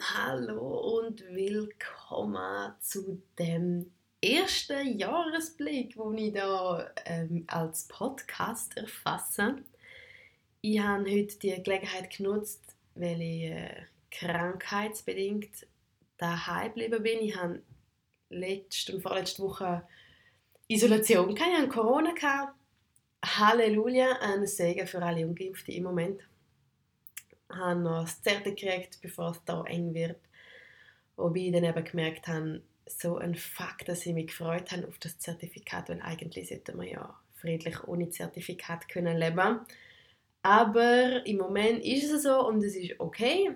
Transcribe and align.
Hallo 0.00 0.98
und 0.98 1.24
willkommen 1.28 2.72
zu 2.80 3.20
dem 3.36 3.90
ersten 4.20 4.96
Jahresblick, 4.96 5.96
den 5.96 6.18
ich 6.18 6.32
hier 6.32 6.92
ähm, 7.04 7.44
als 7.48 7.88
Podcast 7.88 8.76
erfasse. 8.76 9.56
Ich 10.60 10.78
habe 10.78 11.10
heute 11.10 11.38
die 11.38 11.62
Gelegenheit 11.62 12.16
genutzt, 12.16 12.76
weil 12.94 13.20
ich 13.20 13.50
äh, 13.50 13.74
krankheitsbedingt 14.12 15.66
daheim 16.16 16.74
geblieben 16.74 17.02
bin. 17.02 17.18
Ich 17.20 17.36
habe 17.36 17.62
letzte 18.30 18.94
und 18.94 19.02
vorletzte 19.02 19.42
Woche 19.42 19.82
Isolation 20.68 21.34
gehabt. 21.34 21.70
Corona. 21.70 22.12
Gehabt. 22.12 22.54
Halleluja, 23.24 24.18
ein 24.20 24.46
Segen 24.46 24.86
für 24.86 25.02
alle 25.02 25.26
Ungeimpften 25.26 25.74
im 25.74 25.82
Moment 25.82 26.20
habe 27.50 27.80
noch 27.80 28.02
das 28.02 28.22
Zerte 28.22 28.54
gekriegt, 28.54 28.98
bevor 29.00 29.30
es 29.30 29.44
da 29.44 29.64
eng 29.64 29.94
wird. 29.94 30.20
Wobei 31.16 31.40
ich 31.40 31.52
dann 31.52 31.64
eben 31.64 31.84
gemerkt 31.84 32.28
habe, 32.28 32.62
so 32.86 33.18
ein 33.18 33.34
Fakt, 33.34 33.88
dass 33.88 34.06
ich 34.06 34.14
mich 34.14 34.28
gefreut 34.28 34.70
habe 34.72 34.86
auf 34.86 34.98
das 34.98 35.18
Zertifikat, 35.18 35.88
weil 35.88 36.00
eigentlich 36.00 36.48
sollte 36.48 36.76
man 36.76 36.86
ja 36.86 37.14
friedlich 37.34 37.86
ohne 37.86 38.10
Zertifikat 38.10 38.88
können 38.88 39.16
leben. 39.16 39.60
Aber 40.42 41.26
im 41.26 41.36
Moment 41.36 41.84
ist 41.84 42.10
es 42.10 42.22
so 42.22 42.46
und 42.46 42.62
es 42.62 42.76
ist 42.76 42.98
okay. 42.98 43.50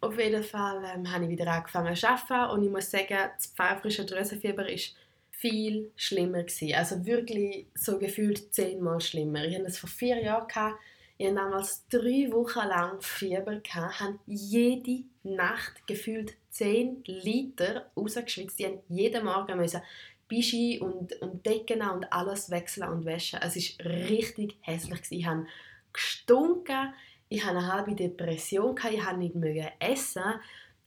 Auf 0.00 0.18
jeden 0.18 0.42
Fall 0.42 0.82
ähm, 0.94 1.12
habe 1.12 1.24
ich 1.24 1.30
wieder 1.30 1.50
angefangen 1.50 1.94
zu 1.94 2.08
arbeiten 2.08 2.52
und 2.52 2.64
ich 2.64 2.70
muss 2.70 2.90
sagen, 2.90 3.30
das 3.34 3.48
pfeifrische 3.48 4.06
Drüsenfieber 4.06 4.68
ist 4.68 4.94
viel 5.30 5.90
schlimmer 5.96 6.42
gewesen. 6.42 6.74
Also 6.74 7.04
wirklich 7.06 7.66
so 7.74 7.98
gefühlt 7.98 8.54
zehnmal 8.54 9.00
schlimmer. 9.00 9.44
Ich 9.44 9.54
hatte 9.54 9.64
das 9.64 9.78
vor 9.78 9.90
vier 9.90 10.22
Jahren 10.22 10.48
gehabt, 10.48 10.78
ich 11.20 11.26
hatte 11.26 11.36
damals 11.36 11.86
drei 11.88 12.32
Wochen 12.32 12.66
lang 12.66 12.98
Fieber, 13.02 13.56
gehabt, 13.56 14.00
habe 14.00 14.18
jede 14.24 15.04
Nacht 15.22 15.86
gefühlt 15.86 16.34
10 16.48 17.04
Liter 17.04 17.90
rausgeschwitzt. 17.94 18.58
Die 18.58 18.64
haben 18.64 18.78
jeden 18.88 19.26
Morgen 19.26 19.58
müssen 19.58 19.82
Bischi 20.28 20.78
und, 20.80 21.12
und 21.20 21.44
Decken 21.44 21.82
und 21.82 22.10
alles 22.10 22.50
wechseln 22.50 22.88
und 22.88 23.04
waschen. 23.04 23.38
Es 23.42 23.54
war 23.54 23.84
richtig 24.08 24.56
hässlich. 24.62 25.00
Ich 25.10 25.26
habe 25.26 25.44
gestunken, 25.92 26.94
ich 27.28 27.44
hatte 27.44 27.58
eine 27.58 27.70
halbe 27.70 27.94
Depression, 27.94 28.74
ich 28.90 29.00
konnte 29.04 29.18
nicht 29.18 29.72
essen. 29.78 30.24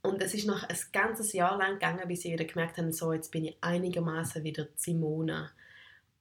Und 0.02 0.20
es 0.24 0.34
ist 0.34 0.48
noch 0.48 0.64
ein 0.64 0.78
ganzes 0.92 1.34
Jahr 1.34 1.60
lang 1.60 1.74
gegangen, 1.74 2.08
bis 2.08 2.26
ich 2.26 2.34
wieder 2.34 2.46
gemerkt 2.46 2.80
habe, 2.80 2.92
so, 2.92 3.14
jetzt 3.14 3.32
bin 3.32 3.46
ich 3.46 3.58
einigermaßen 3.62 4.44
wieder 4.44 4.68
Simone. 4.78 5.52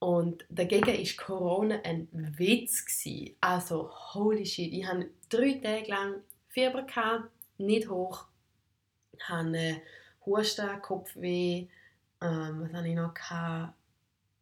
Und 0.03 0.43
dagegen 0.49 0.87
war 0.87 1.25
Corona 1.25 1.79
ein 1.85 2.09
Witz. 2.11 2.83
Gewesen. 2.83 3.37
Also, 3.39 3.89
holy 3.89 4.45
shit. 4.45 4.73
Ich 4.73 4.85
hatte 4.85 5.09
drei 5.29 5.61
Tage 5.63 5.89
lang 5.89 6.15
Fieber, 6.49 6.81
gehabt, 6.83 7.29
nicht 7.57 7.89
hoch. 7.89 8.25
Ich 9.13 9.29
hatte 9.29 9.81
Husten, 10.25 10.81
Kopfweh. 10.81 11.67
Ähm, 12.21 12.63
was 12.65 12.73
hatte 12.73 12.87
ich 12.89 12.95
noch? 12.95 13.13
Gehabt? 13.13 13.75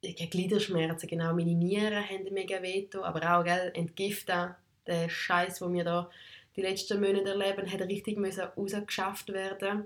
Ich 0.02 0.32
Gliederschmerzen, 0.32 1.08
genau. 1.08 1.32
Meine 1.36 1.54
Nieren 1.54 2.10
haben 2.10 2.34
mega 2.34 2.60
wehgetan. 2.64 3.04
Aber 3.04 3.38
auch, 3.38 3.44
gell, 3.44 3.72
entgiften. 3.76 4.56
Der 4.88 5.10
Scheiß, 5.10 5.60
den 5.60 5.74
wir 5.76 5.84
da 5.84 6.10
die 6.56 6.62
letzten 6.64 7.00
Monate 7.00 7.30
erleben, 7.30 7.72
hat 7.72 7.82
richtig 7.82 8.18
rausgeschafft 8.18 9.30
werden. 9.32 9.86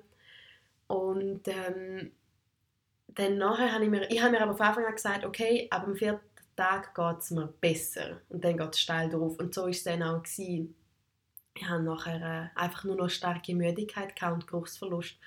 Und 0.88 1.50
ähm, 1.50 2.14
dann 3.08 3.38
nachher 3.38 3.72
habe 3.72 3.84
ich 3.86 3.90
mir, 3.90 4.10
ich 4.10 4.22
habe 4.22 4.32
mir 4.32 4.42
aber 4.42 4.56
von 4.56 4.66
Anfang 4.66 4.86
an 4.86 4.96
gesagt, 4.96 5.26
okay, 5.26 5.68
ab 5.70 5.86
dem 5.86 5.96
vierten 5.96 6.26
Tag 6.56 6.94
geht 6.96 7.20
es 7.20 7.32
mir 7.32 7.48
besser. 7.48 8.22
Und 8.30 8.44
dann 8.44 8.58
geht 8.58 8.74
es 8.74 8.82
steil 8.82 9.10
drauf. 9.10 9.38
Und 9.40 9.54
so 9.54 9.64
war 9.64 9.70
es 9.70 9.84
dann 9.84 10.04
auch. 10.04 10.24
Gewesen. 10.24 10.76
Ich 11.58 11.66
hatte 11.68 11.84
nachher 11.84 12.52
äh, 12.56 12.60
einfach 12.60 12.84
nur 12.84 12.96
noch 12.96 13.10
starke 13.10 13.56
Müdigkeit 13.56 14.22
und 14.24 14.48
Geruchsverlust. 14.48 15.18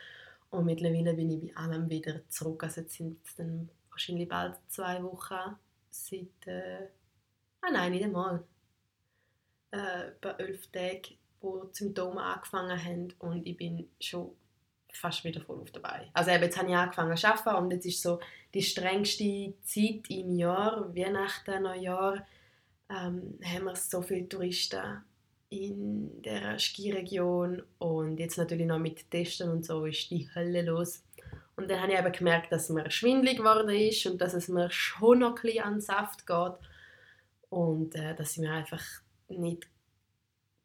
Und 0.50 0.66
mittlerweile 0.66 1.14
bin 1.14 1.30
ich 1.30 1.54
bei 1.54 1.60
allem 1.60 1.88
wieder 1.88 2.20
zurück. 2.28 2.62
Also 2.62 2.82
jetzt 2.82 2.94
sind 2.94 3.18
es 3.24 3.36
dann 3.36 3.70
wahrscheinlich 3.90 4.28
bald 4.28 4.56
zwei 4.68 5.02
Wochen 5.02 5.56
seit, 5.90 6.46
äh, 6.46 6.88
ah 7.62 7.70
nein, 7.72 7.92
nicht 7.92 8.04
einmal, 8.04 8.44
äh, 9.70 10.10
bei 10.20 10.30
elf 10.38 10.66
Tagen, 10.68 11.18
wo 11.40 11.64
die 11.64 11.74
Symptome 11.76 12.22
angefangen 12.22 12.84
haben 12.84 13.14
und 13.18 13.46
ich 13.46 13.56
bin 13.56 13.88
schon 14.00 14.30
fast 14.92 15.24
wieder 15.24 15.40
voll 15.40 15.60
auf 15.60 15.70
dabei. 15.70 16.08
Also 16.12 16.30
eben, 16.30 16.44
jetzt 16.44 16.58
habe 16.58 16.68
ich 16.68 16.76
angefangen 16.76 17.16
zu 17.16 17.28
arbeiten 17.28 17.64
und 17.64 17.70
jetzt 17.70 17.86
ist 17.86 18.02
so 18.02 18.20
die 18.54 18.62
strengste 18.62 19.54
Zeit 19.62 20.10
im 20.10 20.36
Jahr, 20.36 20.94
Weihnachten, 20.94 21.62
Neujahr, 21.62 22.26
ähm, 22.90 23.38
haben 23.44 23.64
wir 23.64 23.76
so 23.76 24.02
viele 24.02 24.28
Touristen 24.28 25.04
in 25.50 26.22
der 26.22 26.58
Skiregion 26.58 27.62
und 27.78 28.18
jetzt 28.18 28.38
natürlich 28.38 28.66
noch 28.66 28.78
mit 28.78 29.10
Testen 29.10 29.50
und 29.50 29.64
so 29.64 29.84
ist 29.86 30.10
die 30.10 30.28
Hölle 30.34 30.62
los. 30.62 31.02
Und 31.56 31.70
dann 31.70 31.80
habe 31.82 31.92
ich 31.92 31.98
eben 31.98 32.12
gemerkt, 32.12 32.52
dass 32.52 32.68
mir 32.68 32.90
schwindlig 32.90 33.38
geworden 33.38 33.70
ist 33.70 34.06
und 34.06 34.20
dass 34.20 34.34
es 34.34 34.48
mir 34.48 34.70
schon 34.70 35.20
noch 35.20 35.36
ein 35.36 35.42
bisschen 35.42 35.64
an 35.64 35.80
Saft 35.80 36.26
geht 36.26 36.52
und 37.50 37.94
äh, 37.94 38.14
dass 38.14 38.32
ich 38.32 38.38
mich 38.38 38.50
einfach 38.50 38.82
nicht 39.28 39.66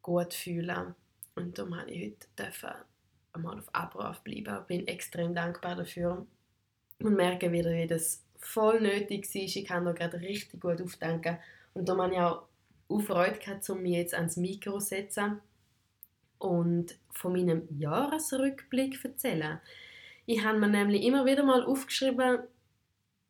gut 0.02 0.34
fühle. 0.34 0.94
Und 1.34 1.58
darum 1.58 1.78
habe 1.78 1.90
ich 1.90 2.12
heute 2.12 2.26
dürfen 2.38 2.70
einmal 3.34 3.58
auf 3.58 3.74
Abruf 3.74 4.20
bleiben. 4.20 4.64
Bin 4.66 4.86
extrem 4.86 5.34
dankbar 5.34 5.76
dafür 5.76 6.26
und 7.00 7.14
merke 7.14 7.52
wieder, 7.52 7.72
wie 7.72 7.86
das 7.86 8.24
voll 8.38 8.80
nötig 8.80 9.26
war. 9.34 9.42
Ich 9.42 9.64
kann 9.64 9.84
da 9.84 9.92
gerade 9.92 10.20
richtig 10.20 10.60
gut 10.60 10.80
aufdenken. 10.80 11.38
Und 11.74 11.88
da 11.88 11.96
habe 11.96 12.12
ich 12.12 12.20
auch 12.20 12.44
Freude 13.00 13.38
gehabt, 13.38 13.68
um 13.70 13.82
mich 13.82 13.94
jetzt 13.94 14.14
ans 14.14 14.36
Mikro 14.36 14.78
zu 14.78 14.86
setzen 14.86 15.40
und 16.38 16.96
von 17.10 17.32
meinem 17.32 17.66
Jahresrückblick 17.70 19.00
zu 19.00 19.08
erzählen. 19.08 19.60
Ich 20.26 20.44
habe 20.44 20.58
mir 20.58 20.68
nämlich 20.68 21.02
immer 21.02 21.26
wieder 21.26 21.42
mal 21.42 21.64
aufgeschrieben, 21.64 22.40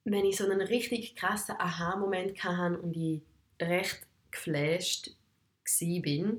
wenn 0.04 0.24
ich 0.24 0.36
so 0.36 0.44
einen 0.44 0.60
richtig 0.60 1.16
krassen 1.16 1.56
Aha-Moment 1.58 2.42
hatte 2.44 2.78
und 2.78 2.96
ich 2.96 3.22
recht 3.60 4.06
geflasht 4.30 5.16
war. 5.64 6.32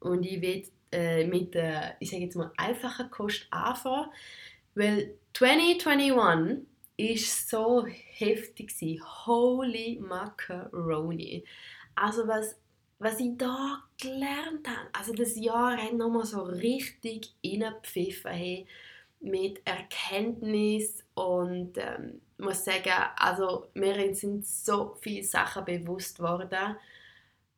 Und 0.00 0.24
ich 0.24 0.40
will 0.40 0.64
äh, 0.92 1.26
mit 1.26 1.54
der, 1.54 1.96
ich 2.00 2.10
sage 2.10 2.24
jetzt 2.24 2.36
mal, 2.36 2.52
einfachen 2.56 3.10
Kost 3.10 3.46
anfangen, 3.50 4.10
weil 4.74 5.14
2021 5.34 6.66
ist 6.96 7.50
so 7.50 7.86
heftig 7.86 8.68
gewesen. 8.68 9.02
Holy 9.26 9.98
Macaroni. 10.00 11.44
Also 11.94 12.26
was, 12.28 12.56
was 12.98 13.20
ich 13.20 13.36
da 13.36 13.82
gelernt 14.00 14.68
habe, 14.68 14.88
also 14.92 15.12
das 15.12 15.36
Jahr 15.36 15.76
hat 15.76 15.94
nochmal 15.94 16.24
so 16.24 16.42
richtig 16.42 17.34
reingepfiffen 17.44 18.30
hey, 18.30 18.66
mit 19.20 19.60
Erkenntnis 19.64 21.04
und 21.14 21.78
ähm, 21.78 22.20
muss 22.38 22.64
sagen, 22.64 22.92
also 23.16 23.68
mir 23.74 24.14
sind 24.14 24.46
so 24.46 24.96
viele 25.00 25.24
Sachen 25.24 25.64
bewusst 25.64 26.18
worden. 26.20 26.76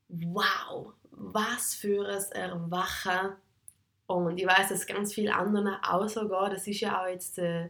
Wow, 0.09 0.93
was 1.17 1.75
für 1.75 2.09
ein 2.09 2.33
Erwachen. 2.33 3.33
Und 4.07 4.39
ich 4.39 4.47
weiß, 4.47 4.69
dass 4.69 4.87
ganz 4.87 5.15
viele 5.15 5.35
anderen 5.35 5.69
auch 5.83 6.09
so 6.09 6.29
gehen. 6.29 6.51
Das 6.51 6.67
ist 6.67 6.81
ja 6.81 7.03
auch 7.03 7.09
jetzt 7.09 7.37
the, 7.37 7.67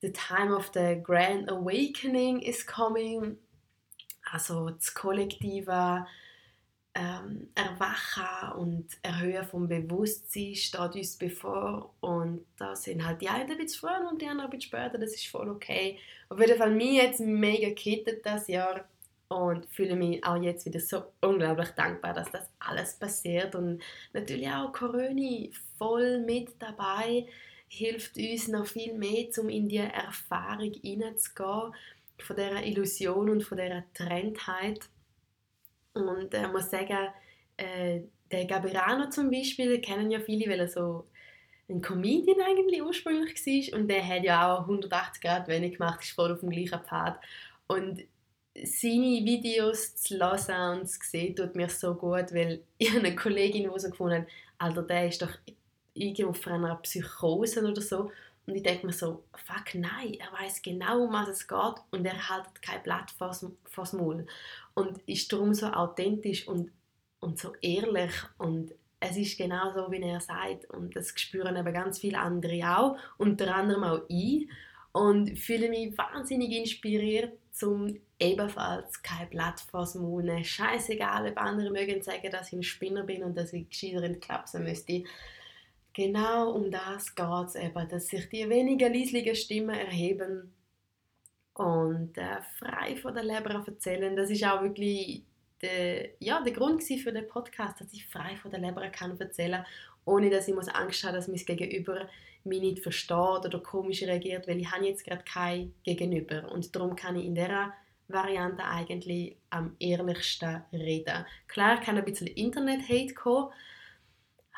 the 0.00 0.12
time 0.12 0.54
of 0.54 0.70
the 0.74 1.00
grand 1.02 1.50
awakening 1.50 2.40
is 2.40 2.66
coming. 2.66 3.38
Also 4.30 4.70
das 4.70 4.94
kollektive 4.94 6.06
ähm, 6.94 7.48
Erwachen 7.54 8.52
und 8.58 8.98
Erhöhen 9.02 9.44
vom 9.44 9.66
Bewusstsein 9.66 10.54
steht 10.54 10.94
uns 10.94 11.16
bevor. 11.16 11.94
Und 12.00 12.44
da 12.58 12.76
sind 12.76 13.04
halt 13.04 13.22
die 13.22 13.28
einen 13.28 13.50
ein 13.50 13.56
bisschen 13.56 13.80
früher 13.80 14.08
und 14.10 14.20
die 14.20 14.26
anderen 14.26 14.50
ein 14.50 14.58
bisschen 14.58 14.78
später. 14.78 14.98
Das 14.98 15.14
ist 15.14 15.26
voll 15.26 15.48
okay. 15.48 15.98
Auf 16.28 16.38
jeden 16.38 16.58
Fall 16.58 16.70
mir 16.70 17.04
jetzt 17.04 17.20
mega 17.20 17.68
gekittet 17.68 18.24
das 18.26 18.48
Jahr 18.48 18.84
und 19.32 19.66
fühle 19.66 19.96
mich 19.96 20.24
auch 20.24 20.40
jetzt 20.40 20.66
wieder 20.66 20.80
so 20.80 21.02
unglaublich 21.20 21.70
dankbar, 21.70 22.14
dass 22.14 22.30
das 22.30 22.50
alles 22.58 22.94
passiert 22.94 23.54
und 23.54 23.82
natürlich 24.12 24.48
auch 24.48 24.72
Corona 24.72 25.48
voll 25.78 26.20
mit 26.20 26.50
dabei 26.58 27.26
hilft 27.72 28.18
uns 28.18 28.48
noch 28.48 28.66
viel 28.66 28.92
mehr, 28.98 29.28
um 29.38 29.48
in 29.48 29.66
die 29.66 29.78
Erfahrung 29.78 30.72
hineinzugehen 30.74 31.72
von 32.18 32.36
dieser 32.36 32.62
Illusion 32.62 33.30
und 33.30 33.42
von 33.42 33.56
dieser 33.56 33.84
Trendheit. 33.94 34.90
Und 35.94 36.34
ich 36.34 36.40
äh, 36.40 36.48
muss 36.48 36.70
sagen, 36.70 37.08
äh, 37.56 38.00
der 38.30 38.44
Gabriano 38.44 39.08
zum 39.08 39.30
Beispiel, 39.30 39.80
kennen 39.80 40.10
ja 40.10 40.20
viele, 40.20 40.50
weil 40.50 40.60
er 40.60 40.68
so 40.68 41.06
ein 41.70 41.80
Comedian 41.80 42.42
eigentlich 42.42 42.82
ursprünglich 42.82 43.72
war 43.72 43.78
und 43.78 43.88
der 43.88 44.06
hat 44.06 44.24
ja 44.24 44.54
auch 44.54 44.62
180 44.62 45.22
Grad 45.22 45.48
wenig 45.48 45.78
gemacht, 45.78 46.02
ist 46.02 46.10
voll 46.10 46.32
auf 46.32 46.40
dem 46.40 46.50
gleichen 46.50 46.80
Pfad. 46.80 47.18
Und 47.68 48.02
seine 48.54 49.24
Videos 49.24 49.96
zu 49.96 50.18
hören 50.18 50.80
und 50.80 50.86
zu 50.86 50.98
sehen, 51.02 51.34
tut 51.34 51.54
mir 51.54 51.68
so 51.68 51.94
gut, 51.94 52.32
weil 52.32 52.62
ich 52.78 52.94
eine 52.94 53.14
Kollegin, 53.14 53.70
die 53.72 53.80
so 53.80 53.90
gefunden 53.90 54.22
hat, 54.22 54.28
Alter, 54.58 54.82
der 54.82 55.08
ist 55.08 55.22
doch 55.22 55.32
irgendwo 55.94 56.32
von 56.32 56.52
einer 56.52 56.76
Psychose 56.76 57.64
oder 57.66 57.82
so. 57.82 58.10
Und 58.46 58.56
ich 58.56 58.62
denke 58.62 58.86
mir 58.86 58.92
so, 58.92 59.22
fuck 59.34 59.74
nein, 59.74 60.14
er 60.14 60.32
weiß 60.32 60.62
genau, 60.62 61.04
um 61.04 61.12
was 61.12 61.28
es 61.28 61.46
geht 61.46 61.74
und 61.92 62.04
er 62.04 62.28
hält 62.28 62.60
kein 62.60 62.82
Blatt 62.82 63.10
vors, 63.12 63.46
vors 63.64 63.92
Maul. 63.92 64.26
Und 64.74 64.98
ist 65.06 65.32
darum 65.32 65.54
so 65.54 65.66
authentisch 65.66 66.48
und, 66.48 66.72
und 67.20 67.38
so 67.38 67.54
ehrlich 67.60 68.12
und 68.38 68.72
es 68.98 69.16
ist 69.16 69.36
genau 69.36 69.72
so, 69.74 69.90
wie 69.90 70.00
er 70.00 70.20
sagt. 70.20 70.70
Und 70.70 70.94
das 70.94 71.12
spüren 71.16 71.56
eben 71.56 71.72
ganz 71.72 71.98
viele 71.98 72.18
andere 72.18 72.78
auch, 72.78 72.96
unter 73.18 73.54
anderem 73.54 73.84
auch 73.84 74.02
ich. 74.08 74.48
Und 74.92 75.38
fühle 75.38 75.70
mich 75.70 75.96
wahnsinnig 75.96 76.52
inspiriert, 76.52 77.32
um 77.62 77.98
ebenfalls 78.18 79.02
kein 79.02 79.28
Blatt 79.30 79.60
vors 79.60 79.94
nehmen. 79.94 80.44
Scheißegal, 80.44 81.30
ob 81.30 81.38
andere 81.38 81.70
mögen 81.70 82.02
sagen, 82.02 82.30
dass 82.30 82.48
ich 82.48 82.58
ein 82.58 82.62
Spinner 82.62 83.02
bin 83.02 83.22
und 83.22 83.36
dass 83.36 83.52
ich 83.52 83.68
gescheiter 83.68 84.02
entklapsen 84.02 84.64
müsste. 84.64 85.04
Genau 85.94 86.52
um 86.52 86.70
das 86.70 87.14
geht 87.14 87.46
es 87.46 87.54
eben, 87.54 87.88
dass 87.88 88.08
sich 88.08 88.28
die 88.28 88.48
wenigen 88.48 88.92
leislichen 88.92 89.34
Stimmen 89.34 89.74
erheben 89.74 90.52
und 91.54 92.16
äh, 92.16 92.40
frei 92.58 92.96
von 92.96 93.14
der 93.14 93.24
Leber 93.24 93.64
erzählen. 93.66 94.16
Das 94.16 94.30
ist 94.30 94.44
auch 94.44 94.62
wirklich 94.62 95.22
der, 95.60 96.10
ja, 96.18 96.40
der 96.42 96.52
Grund 96.52 96.82
für 96.82 97.12
den 97.12 97.28
Podcast, 97.28 97.80
dass 97.80 97.92
ich 97.92 98.06
frei 98.06 98.36
von 98.36 98.50
der 98.50 98.60
Leber 98.60 98.88
kann 98.88 99.18
erzählen 99.18 99.64
ohne 100.04 100.30
dass 100.30 100.48
ich 100.48 100.74
Angst 100.74 101.04
habe, 101.04 101.16
dass 101.16 101.28
mein 101.28 101.36
Gegenüber 101.36 102.08
mich 102.46 102.60
nicht 102.60 102.82
versteht 102.82 103.44
oder 103.44 103.60
komisch 103.60 104.02
reagiert, 104.02 104.48
weil 104.48 104.60
ich 104.60 104.70
habe 104.70 104.86
jetzt 104.86 105.04
gerade 105.04 105.24
kein 105.24 105.74
Gegenüber 105.82 106.50
und 106.50 106.74
darum 106.74 106.96
kann 106.96 107.16
ich 107.16 107.26
in 107.26 107.34
dieser 107.34 107.72
Variante 108.08 108.64
eigentlich 108.64 109.36
am 109.50 109.76
ehrlichsten 109.78 110.62
reden. 110.72 111.24
Klar 111.48 111.80
kann 111.80 111.96
ein 111.96 112.04
bisschen 112.04 112.26
Internet-Hate 112.26 113.14
kommen, 113.14 113.52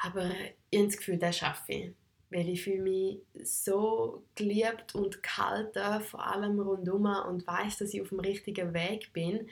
aber 0.03 0.31
ich 0.71 0.79
habe 0.79 0.89
das 0.89 0.97
Gefühl, 0.97 1.19
das 1.19 1.39
schaffe 1.39 1.73
ich. 1.73 1.93
Weil 2.31 2.49
ich 2.49 2.65
fühle 2.65 2.83
mich 2.83 3.19
so 3.45 4.25
geliebt 4.35 4.95
und 4.95 5.23
gehalten, 5.23 6.03
vor 6.03 6.27
allem 6.27 6.59
rundum 6.59 7.05
und 7.05 7.47
weiß, 7.47 7.79
dass 7.79 7.95
ich 7.95 8.03
auf 8.03 8.09
dem 8.09 8.19
richtigen 8.19 8.75
Weg 8.75 9.13
bin. 9.13 9.49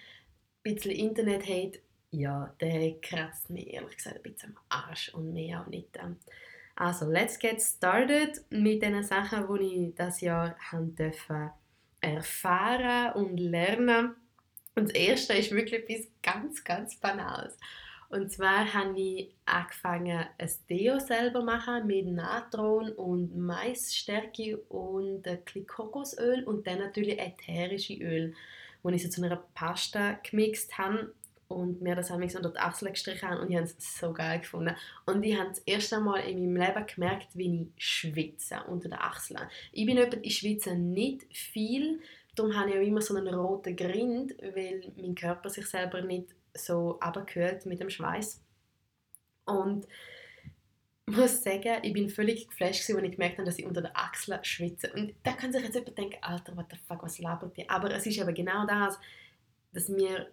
Ein 0.64 0.74
bisschen 0.74 0.90
Internet-Hate, 0.90 1.80
ja, 2.10 2.54
der 2.60 3.00
kratzt 3.00 3.50
mich 3.50 3.72
ehrlich 3.72 3.96
gesagt 3.96 4.16
ein 4.16 4.22
bisschen 4.22 4.56
am 4.56 4.62
Arsch 4.68 5.14
und 5.14 5.32
mehr 5.32 5.62
auch 5.62 5.66
nicht. 5.68 5.96
Also, 6.82 7.06
let's 7.06 7.38
get 7.38 7.62
started 7.62 8.44
mit 8.50 8.82
den 8.82 9.04
Sachen, 9.04 9.46
die 9.56 9.86
ich 9.86 9.94
das 9.94 10.20
Jahr 10.20 10.56
durfte 10.72 11.52
erfahren 12.00 13.12
und 13.12 13.38
lernen. 13.38 14.16
Und 14.74 14.88
das 14.88 14.94
erste 14.94 15.34
ist 15.34 15.52
wirklich 15.52 15.88
etwas 15.88 16.08
ganz, 16.24 16.64
ganz 16.64 16.96
Banales. 16.96 17.56
Und 18.08 18.32
zwar 18.32 18.74
habe 18.74 18.98
ich 18.98 19.32
angefangen, 19.46 20.26
ein 20.36 20.50
Deo 20.68 20.98
selber 20.98 21.38
zu 21.38 21.46
machen 21.46 21.86
mit 21.86 22.04
Natron 22.08 22.90
und 22.90 23.38
Maisstärke 23.38 24.56
und 24.68 25.24
ein 25.28 25.44
bisschen 25.44 25.68
Kokosöl 25.68 26.42
und 26.42 26.66
dann 26.66 26.80
natürlich 26.80 27.16
ätherische 27.16 27.94
Öl, 27.94 28.34
wo 28.82 28.88
ich 28.88 29.04
so 29.04 29.08
zu 29.08 29.22
einer 29.22 29.36
Pasta 29.54 30.18
gemixt 30.28 30.76
habe 30.78 31.14
und 31.52 31.80
mir 31.82 31.94
das 31.94 32.10
unter 32.10 32.50
die 32.50 32.58
Achseln 32.58 32.92
gestrichen 32.92 33.28
habe 33.28 33.42
und 33.42 33.50
ich 33.50 33.56
habe 33.56 33.66
es 33.66 33.98
so 33.98 34.12
geil 34.12 34.40
gefunden. 34.40 34.74
Und 35.06 35.22
ich 35.22 35.38
habe 35.38 35.50
das 35.50 35.58
erste 35.60 36.00
Mal 36.00 36.18
in 36.20 36.52
meinem 36.52 36.66
Leben 36.66 36.86
gemerkt, 36.86 37.36
wie 37.36 37.70
ich 37.76 37.84
schwitze 37.84 38.62
unter 38.68 38.88
den 38.88 38.98
Achseln. 38.98 39.40
Ich 39.72 39.86
bin 39.86 39.96
jemand, 39.96 40.18
ich 40.22 40.38
schwitze 40.38 40.74
nicht 40.74 41.24
viel, 41.36 42.00
darum 42.34 42.56
habe 42.56 42.70
ich 42.70 42.76
auch 42.76 42.82
immer 42.82 43.00
so 43.00 43.16
einen 43.16 43.34
roten 43.34 43.76
Grind, 43.76 44.34
weil 44.40 44.92
mein 44.96 45.14
Körper 45.14 45.48
sich 45.50 45.66
selber 45.66 46.00
nicht 46.02 46.34
so 46.54 46.98
abgekühlt 47.00 47.66
mit 47.66 47.80
dem 47.80 47.90
Schweiß. 47.90 48.42
Und 49.44 49.86
ich 51.06 51.16
muss 51.16 51.42
sagen, 51.42 51.80
ich 51.82 51.92
bin 51.92 52.08
völlig 52.08 52.48
geflasht, 52.48 52.88
als 52.88 53.02
ich 53.02 53.12
gemerkt 53.12 53.38
habe, 53.38 53.44
dass 53.44 53.58
ich 53.58 53.66
unter 53.66 53.82
den 53.82 53.94
Achseln 53.94 54.42
schwitze. 54.44 54.92
Und 54.92 55.14
da 55.24 55.32
kann 55.32 55.52
sich 55.52 55.62
jetzt 55.62 55.74
jemand 55.74 55.98
denken, 55.98 56.18
Alter, 56.22 56.56
what 56.56 56.66
the 56.70 56.76
fuck, 56.86 57.02
was 57.02 57.18
labert 57.18 57.58
ihr? 57.58 57.70
Aber 57.70 57.90
es 57.90 58.06
ist 58.06 58.20
aber 58.20 58.32
genau 58.32 58.66
das, 58.66 58.98
dass 59.72 59.88
wir 59.94 60.30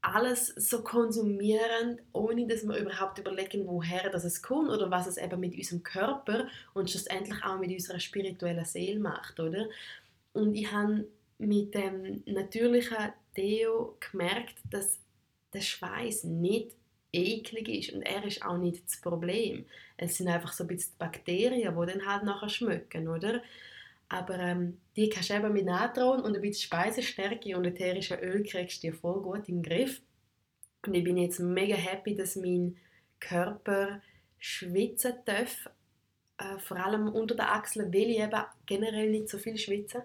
alles 0.00 0.46
so 0.56 0.82
konsumieren, 0.82 2.00
ohne 2.12 2.46
dass 2.46 2.66
wir 2.66 2.76
überhaupt 2.76 3.18
überlegen, 3.18 3.66
woher 3.66 4.10
das 4.10 4.24
es 4.24 4.42
kommt 4.42 4.70
oder 4.70 4.90
was 4.90 5.06
es 5.06 5.16
eben 5.16 5.40
mit 5.40 5.56
unserem 5.56 5.82
Körper 5.82 6.46
und 6.74 6.90
schlussendlich 6.90 7.42
auch 7.44 7.58
mit 7.58 7.70
unserer 7.70 7.98
spirituellen 7.98 8.64
Seele 8.64 9.00
macht, 9.00 9.40
oder? 9.40 9.68
Und 10.32 10.54
ich 10.54 10.70
habe 10.70 11.06
mit 11.38 11.74
dem 11.74 12.22
natürlichen 12.26 13.12
Deo 13.36 13.96
gemerkt, 13.98 14.56
dass 14.70 14.98
der 15.52 15.60
Schweiß 15.62 16.24
nicht 16.24 16.72
eklig 17.12 17.68
ist 17.68 17.92
und 17.94 18.02
er 18.02 18.24
ist 18.24 18.44
auch 18.44 18.58
nicht 18.58 18.84
das 18.84 19.00
Problem. 19.00 19.64
Es 19.96 20.18
sind 20.18 20.28
einfach 20.28 20.52
so 20.52 20.64
ein 20.64 20.68
bisschen 20.68 20.94
Bakterien, 20.98 21.74
die 21.80 21.86
dann 21.86 22.06
halt 22.06 22.22
nachher 22.24 22.48
schmecken, 22.48 23.08
oder? 23.08 23.42
Aber 24.08 24.38
ähm, 24.38 24.78
die 24.96 25.08
kannst 25.10 25.30
du 25.30 25.34
eben 25.34 25.52
mit 25.52 25.66
Natron 25.66 26.20
und 26.20 26.34
ein 26.34 26.40
bisschen 26.40 26.62
Speisestärke 26.62 27.56
und 27.56 27.66
ätherische 27.66 28.16
Öl 28.16 28.42
kriegst 28.42 28.82
du 28.82 28.92
voll 28.92 29.22
gut 29.22 29.48
in 29.48 29.62
den 29.62 29.62
Griff. 29.62 30.00
Und 30.86 30.94
ich 30.94 31.04
bin 31.04 31.18
jetzt 31.18 31.40
mega 31.40 31.76
happy, 31.76 32.14
dass 32.14 32.36
mein 32.36 32.76
Körper 33.20 34.00
schwitzen 34.38 35.14
darf, 35.24 35.68
äh, 36.38 36.58
vor 36.58 36.78
allem 36.78 37.08
unter 37.08 37.34
den 37.34 37.44
Achseln, 37.44 37.92
weil 37.92 38.10
ich 38.10 38.18
eben 38.18 38.42
generell 38.64 39.10
nicht 39.10 39.28
so 39.28 39.38
viel 39.38 39.58
schwitze. 39.58 40.04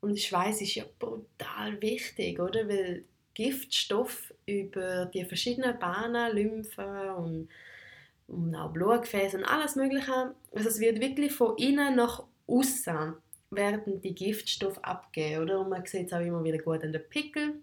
Und 0.00 0.18
Schweiß 0.18 0.60
ist 0.62 0.76
ja 0.76 0.84
brutal 0.98 1.80
wichtig, 1.82 2.38
oder? 2.38 2.68
Weil 2.68 3.04
Giftstoff 3.34 4.32
über 4.46 5.06
die 5.06 5.24
verschiedenen 5.24 5.78
Bahnen, 5.78 6.34
Lymphe 6.34 7.14
und, 7.14 7.48
und 8.28 8.54
auch 8.54 8.72
Blutgefäße 8.72 9.38
und 9.38 9.44
alles 9.44 9.76
Mögliche. 9.76 10.34
Also 10.54 10.68
es 10.68 10.80
wird 10.80 11.00
wirklich 11.00 11.32
von 11.32 11.56
innen 11.56 11.96
nach 11.96 12.24
außen 12.46 13.14
werden 13.50 14.00
die 14.00 14.14
Giftstoffe 14.14 14.78
abgeben, 14.78 15.42
oder? 15.42 15.60
Und 15.60 15.70
man 15.70 15.84
sieht 15.86 16.06
es 16.06 16.12
auch 16.12 16.20
immer 16.20 16.42
wieder 16.44 16.58
gut 16.58 16.82
an 16.82 16.92
den 16.92 17.08
Pickel. 17.08 17.54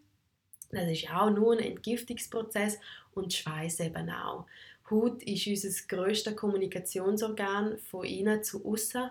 Das 0.71 0.89
ist 0.89 1.09
auch 1.09 1.29
nur 1.29 1.53
ein 1.53 1.59
Entgiftungsprozess 1.59 2.79
und 3.13 3.33
Schweiß 3.33 3.79
eben 3.79 4.09
auch. 4.09 4.45
Haut 4.89 5.23
ist 5.23 5.47
unser 5.47 5.87
grösstes 5.87 6.35
Kommunikationsorgan 6.35 7.77
von 7.77 8.05
innen 8.05 8.43
zu 8.43 8.65
außen. 8.65 9.09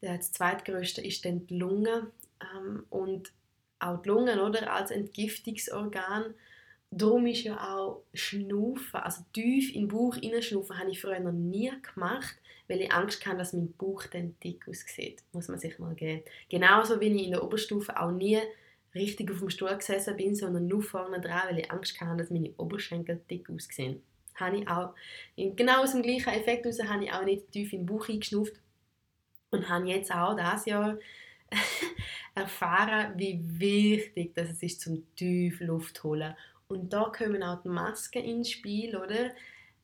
Das 0.00 0.32
zweitgrößte 0.32 1.00
ist 1.02 1.24
dann 1.24 1.46
die 1.46 1.56
Lunge. 1.56 2.10
Ähm, 2.40 2.84
und 2.90 3.32
auch 3.78 4.02
die 4.02 4.08
Lungen 4.08 4.38
oder, 4.40 4.72
als 4.72 4.90
Entgiftungsorgan. 4.90 6.34
Darum 6.94 7.26
ist 7.26 7.44
ja 7.44 7.56
auch 7.74 8.02
Schnaufen, 8.12 9.00
also 9.00 9.22
tief 9.32 9.74
in 9.74 9.84
den 9.84 9.88
Bauch 9.88 10.14
hineinschnaufen, 10.14 10.78
habe 10.78 10.90
ich 10.90 11.00
früher 11.00 11.20
noch 11.20 11.32
nie 11.32 11.72
gemacht, 11.94 12.36
weil 12.68 12.82
ich 12.82 12.92
Angst 12.92 13.24
hatte, 13.24 13.38
dass 13.38 13.54
mein 13.54 13.72
Bauch 13.72 14.04
dann 14.12 14.36
dick 14.44 14.68
aussieht. 14.68 15.22
Muss 15.32 15.48
man 15.48 15.58
sich 15.58 15.78
mal 15.78 15.94
geben. 15.94 16.22
Genauso 16.50 17.00
wie 17.00 17.06
ich 17.06 17.24
in 17.24 17.30
der 17.30 17.42
Oberstufe 17.42 17.98
auch 17.98 18.10
nie 18.10 18.38
richtig 18.94 19.30
auf 19.30 19.38
dem 19.38 19.48
Stuhl 19.48 19.74
gesessen 19.74 20.18
bin, 20.18 20.34
sondern 20.34 20.66
nur 20.66 20.82
vorne 20.82 21.18
dran, 21.18 21.48
weil 21.48 21.60
ich 21.60 21.70
Angst 21.70 21.98
hatte, 21.98 22.18
dass 22.18 22.30
meine 22.30 22.52
Oberschenkel 22.58 23.22
dick 23.30 23.48
aussehen. 23.48 24.02
Habe 24.34 24.58
ich 24.58 24.68
auch, 24.68 24.94
genau 25.34 25.82
aus 25.82 25.92
dem 25.92 26.02
gleichen 26.02 26.28
Effekt 26.28 26.66
heraus 26.66 26.82
habe 26.86 27.04
ich 27.04 27.12
auch 27.12 27.24
nicht 27.24 27.50
tief 27.52 27.72
in 27.72 27.80
den 27.80 27.86
Bauch 27.86 28.06
eingeschnauft 28.06 28.52
und 29.50 29.66
habe 29.66 29.88
jetzt 29.88 30.12
auch 30.12 30.36
dieses 30.36 30.66
Jahr 30.66 30.98
erfahren, 32.34 33.14
wie 33.16 33.40
wichtig 33.42 34.34
das 34.34 34.50
es 34.50 34.62
ist, 34.62 34.82
zum 34.82 35.06
tief 35.14 35.60
Luft 35.60 36.02
holen. 36.04 36.34
Und 36.72 36.90
da 36.90 37.12
kommen 37.16 37.42
auch 37.42 37.62
die 37.62 37.68
Masken 37.68 38.24
ins 38.24 38.50
Spiel, 38.50 38.96
oder? 38.96 39.26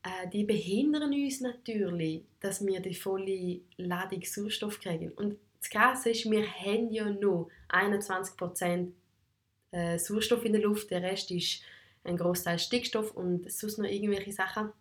Äh, 0.02 0.28
die 0.33 0.45
behindern 0.45 1.12
uns 1.12 1.40
natürlich, 1.42 2.23
dass 2.40 2.64
wir 2.64 2.80
die 2.80 2.95
volle 2.95 3.61
Ladung 3.76 4.23
Sauerstoff 4.25 4.80
kriegen. 4.80 5.11
Und 5.12 5.37
das 5.61 5.68
Krasse 5.68 6.11
ist, 6.11 6.30
wir 6.30 6.47
haben 6.47 6.90
ja 6.90 7.11
nur 7.11 7.50
21% 7.68 8.92
äh, 9.73 9.99
Sauerstoff 9.99 10.45
in 10.47 10.52
der 10.54 10.62
Luft, 10.62 10.90
der 10.90 11.02
Rest 11.02 11.30
ist 11.30 11.62
ein 12.04 12.16
Großteil 12.16 12.59
Stickstoff 12.59 13.14
und 13.14 13.52
sonst 13.52 13.76
noch 13.76 13.85
irgendwelche 13.85 14.33
Sachen. 14.33 14.73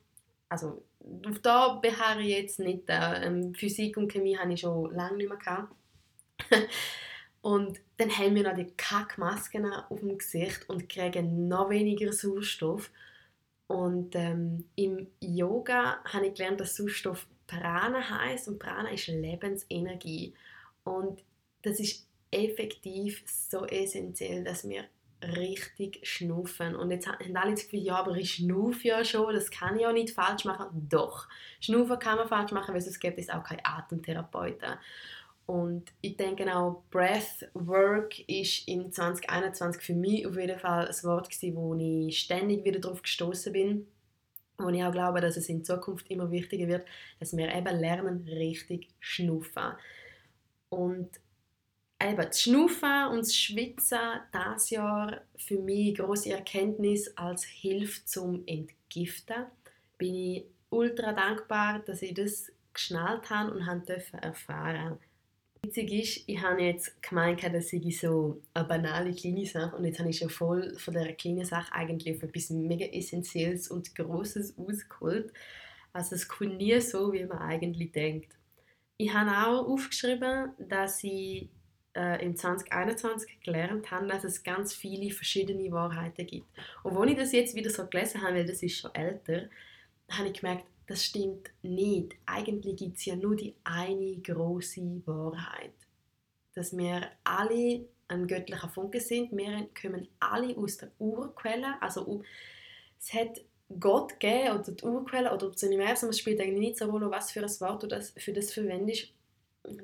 Also 0.47 0.83
auf 1.25 1.39
da 1.39 1.73
beharre 1.73 2.21
ich 2.21 2.37
jetzt 2.37 2.59
nicht. 2.59 2.83
Äh, 2.87 3.51
Physik 3.53 3.97
und 3.97 4.09
Chemie 4.09 4.37
habe 4.37 4.53
ich 4.53 4.61
schon 4.61 4.93
lange 4.95 5.17
nicht 5.17 5.29
mehr 5.29 5.37
gehabt. 5.37 5.75
und 7.47 7.79
dann 7.95 8.11
haben 8.11 8.35
wir 8.35 8.43
noch 8.43 8.57
die 8.57 8.73
Kackmasken 8.75 9.71
auf 9.71 10.01
dem 10.01 10.17
Gesicht 10.17 10.69
und 10.69 10.89
kriegen 10.89 11.47
noch 11.47 11.69
weniger 11.69 12.11
Sauerstoff. 12.11 12.91
Und 13.67 14.15
ähm, 14.15 14.65
im 14.75 15.07
Yoga 15.21 16.03
habe 16.03 16.27
ich 16.27 16.33
gelernt, 16.33 16.59
dass 16.59 16.75
Sauerstoff 16.75 17.25
Prana 17.47 18.01
heißt 18.01 18.49
und 18.49 18.59
Prana 18.59 18.89
ist 18.89 19.07
Lebensenergie. 19.07 20.33
Und 20.83 21.23
das 21.61 21.79
ist 21.79 22.05
effektiv 22.31 23.23
so 23.25 23.65
essentiell, 23.65 24.43
dass 24.43 24.67
wir 24.67 24.83
richtig 25.21 26.05
schnaufen. 26.05 26.75
Und 26.75 26.91
jetzt 26.91 27.07
haben 27.07 27.37
alle 27.37 27.51
das 27.51 27.63
Gefühl, 27.63 27.79
ja, 27.79 27.95
aber 27.95 28.17
ich 28.17 28.33
schnaufe 28.33 28.85
ja 28.85 29.05
schon, 29.05 29.33
das 29.33 29.51
kann 29.51 29.79
ich 29.79 29.87
auch 29.87 29.93
nicht 29.93 30.13
falsch 30.13 30.43
machen. 30.43 30.87
Doch, 30.89 31.29
schnaufen 31.61 31.97
kann 31.97 32.17
man 32.17 32.27
falsch 32.27 32.51
machen, 32.51 32.73
weil 32.73 32.81
sonst 32.81 32.99
gibt 32.99 33.17
es 33.17 33.29
auch 33.29 33.45
keine 33.45 33.65
Atemtherapeuten. 33.65 34.77
Und 35.47 35.93
ich 36.01 36.17
denke 36.17 36.53
auch, 36.53 36.83
Breathwork 36.91 38.19
ist 38.27 38.67
im 38.67 38.91
2021 38.91 39.81
für 39.81 39.95
mich 39.95 40.27
auf 40.27 40.35
jeden 40.35 40.59
Fall 40.59 40.87
ein 40.87 41.03
Wort 41.03 41.29
gewesen, 41.29 41.55
wo 41.55 41.73
ich 41.73 42.19
ständig 42.19 42.65
wieder 42.65 42.79
darauf 42.79 43.01
gestoßen 43.01 43.53
bin. 43.53 43.87
Und 44.57 44.73
ich 44.73 44.83
auch 44.83 44.91
glaube, 44.91 45.21
dass 45.21 45.37
es 45.37 45.47
in 45.47 45.63
Zukunft 45.63 46.11
immer 46.11 46.29
wichtiger 46.31 46.67
wird, 46.67 46.85
dass 47.19 47.35
wir 47.35 47.53
eben 47.53 47.79
lernen, 47.79 48.27
richtig 48.27 48.89
schnaufen. 48.99 49.71
Und 50.67 51.09
eben 52.01 52.17
das 52.17 52.41
Schnaufen 52.41 53.07
und 53.11 53.19
das 53.19 53.33
Schwitzen 53.33 53.99
dieses 54.33 54.69
Jahr 54.71 55.21
für 55.37 55.59
mich 55.59 55.95
große 55.95 56.29
Erkenntnis 56.29 57.15
als 57.15 57.45
Hilfe 57.45 58.03
zum 58.03 58.43
Entgiften. 58.45 59.45
Bin 59.97 60.13
ich 60.13 60.45
ultra 60.69 61.13
dankbar, 61.13 61.79
dass 61.85 62.01
ich 62.01 62.13
das 62.13 62.51
geschnallt 62.73 63.29
habe 63.29 63.53
und 63.53 63.65
haben 63.65 63.85
dürfen 63.85 64.19
erfahren. 64.19 64.99
Witzig 65.67 65.91
ist, 65.91 66.23
ich 66.27 66.41
habe 66.41 66.61
jetzt 66.61 67.01
gemeint, 67.03 67.43
dass 67.43 67.73
ich 67.73 67.99
so 67.99 68.41
eine 68.53 68.65
banale 68.65 69.13
kleine 69.13 69.45
Sache 69.45 69.75
und 69.75 69.83
jetzt 69.83 69.99
habe 69.99 70.09
ich 70.09 70.17
schon 70.17 70.29
voll 70.29 70.73
von 70.77 70.93
dieser 70.93 71.11
kleinen 71.11 71.43
Sache 71.43 71.73
eigentlich 71.73 72.15
auf 72.15 72.23
etwas 72.23 72.51
mega 72.51 72.85
Essentielles 72.85 73.67
und 73.67 73.93
Grosses 73.93 74.57
ausgeholt. 74.57 75.33
Also 75.91 76.15
es 76.15 76.29
kommt 76.29 76.55
nie 76.55 76.79
so, 76.79 77.11
wie 77.11 77.25
man 77.25 77.39
eigentlich 77.39 77.91
denkt. 77.91 78.31
Ich 78.95 79.13
habe 79.13 79.29
auch 79.29 79.67
aufgeschrieben, 79.67 80.53
dass 80.57 81.03
ich 81.03 81.49
äh, 81.97 82.23
im 82.23 82.37
2021 82.37 83.41
gelernt 83.41 83.91
habe, 83.91 84.07
dass 84.07 84.23
es 84.23 84.43
ganz 84.43 84.73
viele 84.73 85.11
verschiedene 85.11 85.69
Wahrheiten 85.73 86.25
gibt. 86.25 86.47
Und 86.83 86.95
als 86.95 87.11
ich 87.11 87.17
das 87.17 87.31
jetzt 87.33 87.55
wieder 87.55 87.71
so 87.71 87.85
gelesen 87.87 88.21
habe, 88.21 88.35
weil 88.35 88.45
das 88.45 88.63
ist 88.63 88.77
schon 88.77 88.95
älter, 88.95 89.49
habe 90.11 90.29
ich 90.29 90.39
gemerkt, 90.39 90.63
das 90.87 91.03
stimmt 91.03 91.51
nicht. 91.61 92.15
Eigentlich 92.25 92.77
gibt 92.77 92.97
es 92.97 93.05
ja 93.05 93.15
nur 93.15 93.35
die 93.35 93.55
eine 93.63 94.17
große 94.17 95.01
Wahrheit. 95.05 95.73
Dass 96.53 96.75
wir 96.75 97.09
alle 97.23 97.85
ein 98.07 98.25
göttlicher 98.25 98.69
Funke 98.69 99.01
sind. 99.01 99.35
Wir 99.35 99.69
kommen 99.79 100.07
alle 100.19 100.55
aus 100.57 100.77
der 100.77 100.91
Urquelle. 100.97 101.81
Also 101.81 102.23
es 102.99 103.13
hat 103.13 103.41
Gott 103.79 104.19
gegeben 104.19 104.59
oder 104.59 104.71
die 104.71 104.85
Urquelle 104.85 105.33
oder 105.33 105.51
das 105.51 105.63
Universum. 105.63 106.09
Es 106.09 106.19
spielt 106.19 106.39
eigentlich 106.39 106.59
nicht 106.59 106.77
so 106.77 106.85
Rolle, 106.85 107.11
was 107.11 107.31
für 107.31 107.41
ein 107.41 107.59
Wort 107.59 107.83
du 107.83 107.87
das, 107.87 108.11
für 108.11 108.31
das 108.31 108.53
verwendest. 108.53 109.13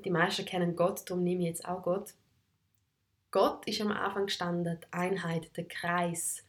Die 0.05 0.09
meisten 0.09 0.45
kennen 0.45 0.75
Gott, 0.77 1.01
darum 1.09 1.23
nehme 1.23 1.41
ich 1.41 1.49
jetzt 1.49 1.65
auch 1.65 1.83
Gott. 1.83 2.13
Gott 3.31 3.67
ist 3.67 3.81
am 3.81 3.91
Anfang 3.91 4.27
gestanden, 4.27 4.79
die 4.79 4.93
Einheit, 4.93 5.55
der 5.57 5.65
Kreis, 5.65 6.45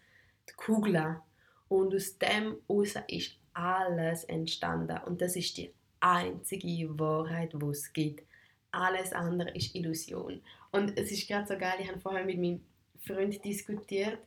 die 0.49 0.55
Kugel. 0.55 1.21
Und 1.69 1.95
aus 1.95 2.19
dem 2.19 2.59
heraus 2.69 2.95
ist 3.09 3.37
alles 3.55 4.25
entstanden. 4.25 4.99
Und 5.07 5.21
das 5.21 5.37
ist 5.37 5.57
die 5.57 5.73
einzige 6.01 6.99
Wahrheit, 6.99 7.53
die 7.55 7.67
es 7.67 7.93
gibt. 7.93 8.27
Alles 8.71 9.13
andere 9.13 9.51
ist 9.51 9.75
Illusion. 9.75 10.43
Und 10.73 10.99
es 10.99 11.11
ist 11.13 11.29
gerade 11.29 11.47
so 11.47 11.57
geil, 11.57 11.77
ich 11.81 11.89
habe 11.89 12.01
vorher 12.01 12.25
mit 12.25 12.39
meinem 12.39 12.61
Freund 13.07 13.45
diskutiert, 13.45 14.19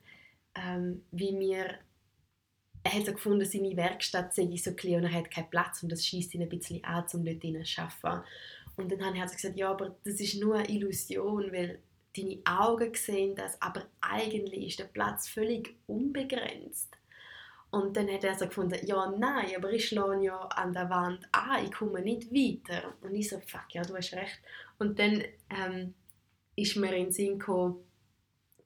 ähm, 0.56 1.04
wie 1.12 1.38
wir 1.38 1.80
er 2.84 2.94
hat 2.94 3.06
so 3.06 3.12
gefunden, 3.12 3.44
seine 3.44 3.76
Werkstatt 3.76 4.34
sei 4.34 4.56
so 4.56 4.74
klein 4.74 4.96
und 4.96 5.04
er 5.04 5.14
hat 5.14 5.30
keinen 5.30 5.50
Platz 5.50 5.84
und 5.84 5.92
das 5.92 6.06
schießt 6.06 6.36
ihn 6.36 6.44
ein 6.44 6.50
bisschen 6.50 6.84
an, 6.86 7.04
um 7.14 7.26
dort 7.26 7.42
zu 7.42 7.82
arbeiten. 7.82 8.26
Und 8.78 8.92
dann 8.92 9.16
ich 9.16 9.22
also 9.22 9.36
gesagt, 9.36 9.58
ja, 9.58 9.72
aber 9.72 9.98
das 10.06 10.20
ist 10.22 10.40
nur 10.40 10.56
eine 10.56 10.70
Illusion, 10.70 11.52
weil 11.52 11.80
deine 12.16 12.40
Augen 12.46 12.94
sehen 12.94 13.36
das, 13.36 13.62
aber 13.62 13.88
eigentlich 14.00 14.68
ist 14.68 14.80
der 14.80 14.86
Platz 14.86 15.28
völlig 15.28 15.76
unbegrenzt. 15.88 16.97
Und 17.82 17.96
dann 17.96 18.12
hat 18.12 18.24
er 18.24 18.36
so 18.36 18.48
gefunden, 18.48 18.80
ja, 18.86 19.12
nein, 19.18 19.52
aber 19.56 19.72
ich 19.72 19.88
schlage 19.88 20.24
ja 20.24 20.38
an 20.38 20.74
der 20.74 20.90
Wand 20.90 21.28
an, 21.32 21.64
ich 21.64 21.72
komme 21.72 22.02
nicht 22.02 22.32
weiter. 22.32 22.94
Und 23.02 23.14
ich 23.14 23.30
so, 23.30 23.40
fuck, 23.40 23.66
ja, 23.74 23.84
du 23.84 23.96
hast 23.96 24.14
recht. 24.14 24.40
Und 24.80 24.98
dann 25.00 25.24
ähm, 25.50 25.94
ist 26.56 26.76
mir 26.76 26.96
in 26.96 27.06
den 27.06 27.12
Sinn 27.12 27.40
gekommen, 27.40 27.78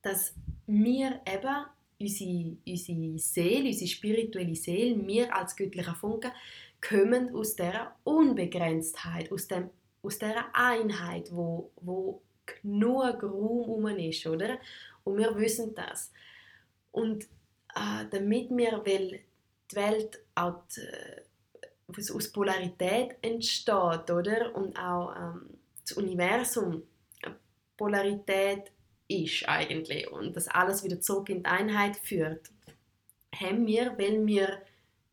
dass 0.02 0.34
wir 0.66 1.22
eben, 1.28 1.66
unsere, 2.00 2.58
unsere 2.66 3.20
Seele, 3.20 3.68
unsere 3.70 3.88
spirituelle 3.88 4.56
Seele, 4.56 5.06
wir 5.06 5.36
als 5.36 5.56
göttlicher 5.56 5.96
Funke, 5.96 6.32
kommen 6.80 7.36
aus 7.36 7.56
dieser 7.56 7.96
Unbegrenztheit, 8.04 9.32
aus, 9.32 9.48
dem, 9.48 9.70
aus 10.02 10.18
dieser 10.18 10.46
Einheit, 10.54 11.30
wo, 11.32 11.72
wo 11.82 12.22
genug 12.46 13.22
Raum 13.22 13.70
um 13.70 13.88
ist, 13.88 14.26
oder? 14.26 14.58
Und 15.04 15.18
wir 15.18 15.36
wissen 15.38 15.76
das. 15.76 16.12
Und 16.92 17.28
damit 18.10 18.50
wir, 18.52 18.86
weil 18.86 19.22
die 19.72 19.76
Welt 19.76 20.20
auch 20.36 20.64
die, 20.76 20.82
äh, 20.82 22.14
aus 22.14 22.32
Polarität 22.32 23.16
entsteht, 23.22 24.10
oder? 24.10 24.56
Und 24.56 24.78
auch 24.78 25.16
ähm, 25.16 25.58
das 25.82 25.98
Universum 25.98 26.84
Polarität 27.82 28.72
ist 29.08 29.50
eigentlich 29.50 30.10
und 30.12 30.36
das 30.36 30.48
alles 30.48 30.84
wieder 30.84 31.02
zurück 31.02 31.30
in 31.30 31.40
die 31.40 31.50
Einheit 31.50 31.98
führt, 31.98 32.52
haben 33.36 33.66
wir, 33.66 33.98
weil 33.98 34.26
wir 34.28 34.62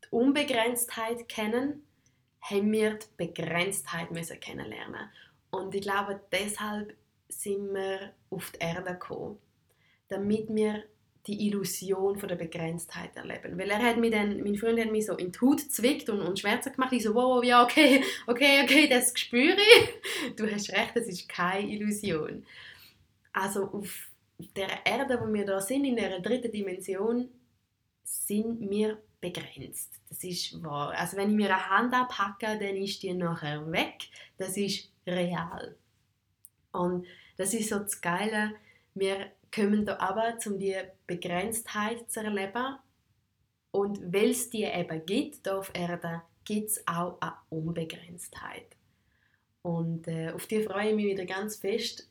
die 0.03 0.07
Unbegrenztheit 0.11 1.27
kennen, 1.27 1.83
haben 2.41 2.71
wir 2.71 2.99
die 2.99 3.07
Begrenztheit 3.17 4.11
müssen 4.11 4.39
kennenlernen. 4.39 5.09
Und 5.49 5.73
ich 5.73 5.81
glaube, 5.81 6.21
deshalb 6.31 6.95
sind 7.27 7.73
wir 7.73 8.13
auf 8.29 8.51
die 8.51 8.59
Erde 8.59 8.91
gekommen, 8.91 9.39
damit 10.07 10.47
wir 10.49 10.83
die 11.29 11.47
Illusion 11.47 12.17
von 12.17 12.27
der 12.27 12.35
Begrenztheit 12.35 13.15
erleben. 13.15 13.57
Weil 13.57 13.69
er 13.69 13.79
hat 13.79 13.97
mir 13.97 14.09
dann, 14.09 14.41
mein 14.41 14.55
Freund 14.55 14.79
hat 14.79 14.91
mich 14.91 15.05
so 15.05 15.15
in 15.15 15.31
die 15.31 15.39
Haut 15.39 15.59
zwickt 15.59 16.09
und, 16.09 16.21
und 16.21 16.39
Schmerzen 16.39 16.73
gemacht. 16.73 16.91
Ich 16.93 17.03
so, 17.03 17.13
wow, 17.13 17.43
ja, 17.43 17.63
okay, 17.63 18.03
okay, 18.27 18.63
okay, 18.63 18.87
das 18.87 19.13
spüre 19.15 19.57
ich. 19.57 20.35
Du 20.35 20.49
hast 20.49 20.71
recht, 20.71 20.95
das 20.95 21.07
ist 21.07 21.29
keine 21.29 21.69
Illusion. 21.69 22.45
Also 23.31 23.65
auf 23.65 24.09
der 24.55 24.85
Erde, 24.85 25.19
wo 25.21 25.31
wir 25.31 25.45
da 25.45 25.61
sind, 25.61 25.85
in 25.85 25.95
der 25.95 26.19
dritten 26.19 26.51
Dimension, 26.51 27.29
sind 28.03 28.59
wir 28.69 28.97
begrenzt. 29.21 29.99
Das 30.09 30.23
ist 30.23 30.63
wahr. 30.63 30.91
Also 30.97 31.17
wenn 31.17 31.29
ich 31.29 31.35
mir 31.35 31.53
eine 31.53 31.69
Hand 31.69 31.93
abhacke, 31.93 32.57
dann 32.57 32.75
ist 32.75 33.03
die 33.03 33.13
nachher 33.13 33.71
weg. 33.71 34.07
Das 34.37 34.57
ist 34.57 34.89
real. 35.05 35.75
Und 36.71 37.05
das 37.37 37.53
ist 37.53 37.69
so 37.69 37.79
das 37.79 38.01
Geile. 38.01 38.55
Wir 38.95 39.31
kommen 39.53 39.85
da 39.85 39.97
aber, 39.99 40.37
um 40.45 40.59
die 40.59 40.75
Begrenztheit 41.07 42.09
zu 42.09 42.21
erleben. 42.21 42.77
Und 43.71 44.13
weil 44.13 44.31
es 44.31 44.49
die 44.49 44.63
eben 44.63 45.05
gibt, 45.05 45.45
hier 45.45 45.57
auf 45.57 45.71
Erde, 45.73 46.23
gibt 46.43 46.69
es 46.69 46.87
auch 46.87 47.17
eine 47.21 47.33
Unbegrenztheit. 47.49 48.75
Und 49.61 50.07
äh, 50.07 50.31
auf 50.31 50.47
die 50.47 50.63
freue 50.63 50.89
ich 50.89 50.95
mich 50.95 51.05
wieder 51.05 51.25
ganz 51.25 51.57
fest, 51.57 52.09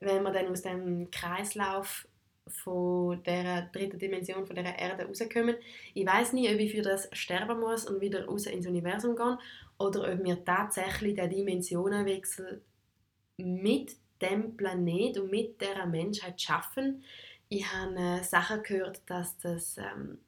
wenn 0.00 0.22
wir 0.22 0.32
dann 0.32 0.48
aus 0.48 0.62
dem 0.62 1.10
Kreislauf 1.10 2.06
von 2.48 3.22
der 3.22 3.70
dritten 3.72 3.98
Dimension 3.98 4.46
von 4.46 4.56
der 4.56 4.78
Erde 4.78 5.04
rauskommen. 5.04 5.56
Ich 5.94 6.06
weiß 6.06 6.32
nicht, 6.32 6.52
ob 6.52 6.58
ich 6.58 6.72
für 6.72 6.82
das 6.82 7.08
sterben 7.12 7.60
muss 7.60 7.88
und 7.88 8.00
wieder 8.00 8.26
raus 8.26 8.46
ins 8.46 8.66
Universum 8.66 9.16
gehen 9.16 9.38
oder 9.78 10.12
ob 10.12 10.24
wir 10.24 10.44
tatsächlich 10.44 11.14
den 11.14 11.30
Dimensionenwechsel 11.30 12.62
mit 13.38 13.96
dem 14.22 14.56
Planet 14.56 15.18
und 15.18 15.30
mit 15.30 15.60
der 15.60 15.86
Menschheit 15.86 16.40
schaffen. 16.40 17.02
Ich 17.48 17.70
habe 17.70 17.96
äh, 17.96 18.22
Sachen 18.22 18.62
gehört, 18.62 19.02
dass 19.06 19.36
das, 19.38 19.76
ähm, 19.76 20.18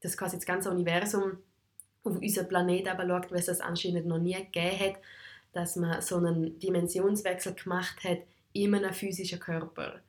das 0.00 0.16
quasi 0.16 0.36
das 0.36 0.44
ganze 0.44 0.70
Universum 0.70 1.38
auf 2.02 2.18
unseren 2.18 2.48
Planet 2.48 2.88
aber 2.88 3.06
schaut, 3.06 3.30
weil 3.30 3.38
es 3.38 3.46
das 3.46 3.60
anscheinend 3.60 4.06
noch 4.06 4.18
nie 4.18 4.34
gegeben 4.34 4.78
hat, 4.78 4.96
dass 5.52 5.76
man 5.76 6.02
so 6.02 6.16
einen 6.16 6.58
Dimensionswechsel 6.58 7.54
gemacht 7.54 8.04
hat 8.04 8.18
in 8.52 8.74
einem 8.74 8.92
physischen 8.92 9.40
Körper. 9.40 10.00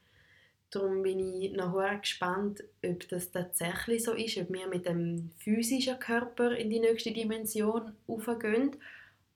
Darum 0.71 1.03
bin 1.03 1.19
ich 1.41 1.53
noch 1.53 1.79
gespannt, 2.01 2.63
ob 2.83 3.07
das 3.07 3.31
tatsächlich 3.31 4.03
so 4.03 4.13
ist, 4.13 4.37
ob 4.37 4.51
wir 4.51 4.67
mit 4.67 4.85
dem 4.85 5.31
physischen 5.37 5.99
Körper 5.99 6.51
in 6.51 6.69
die 6.69 6.79
nächste 6.79 7.13
Dimension 7.13 7.93
aufgehen 8.07 8.75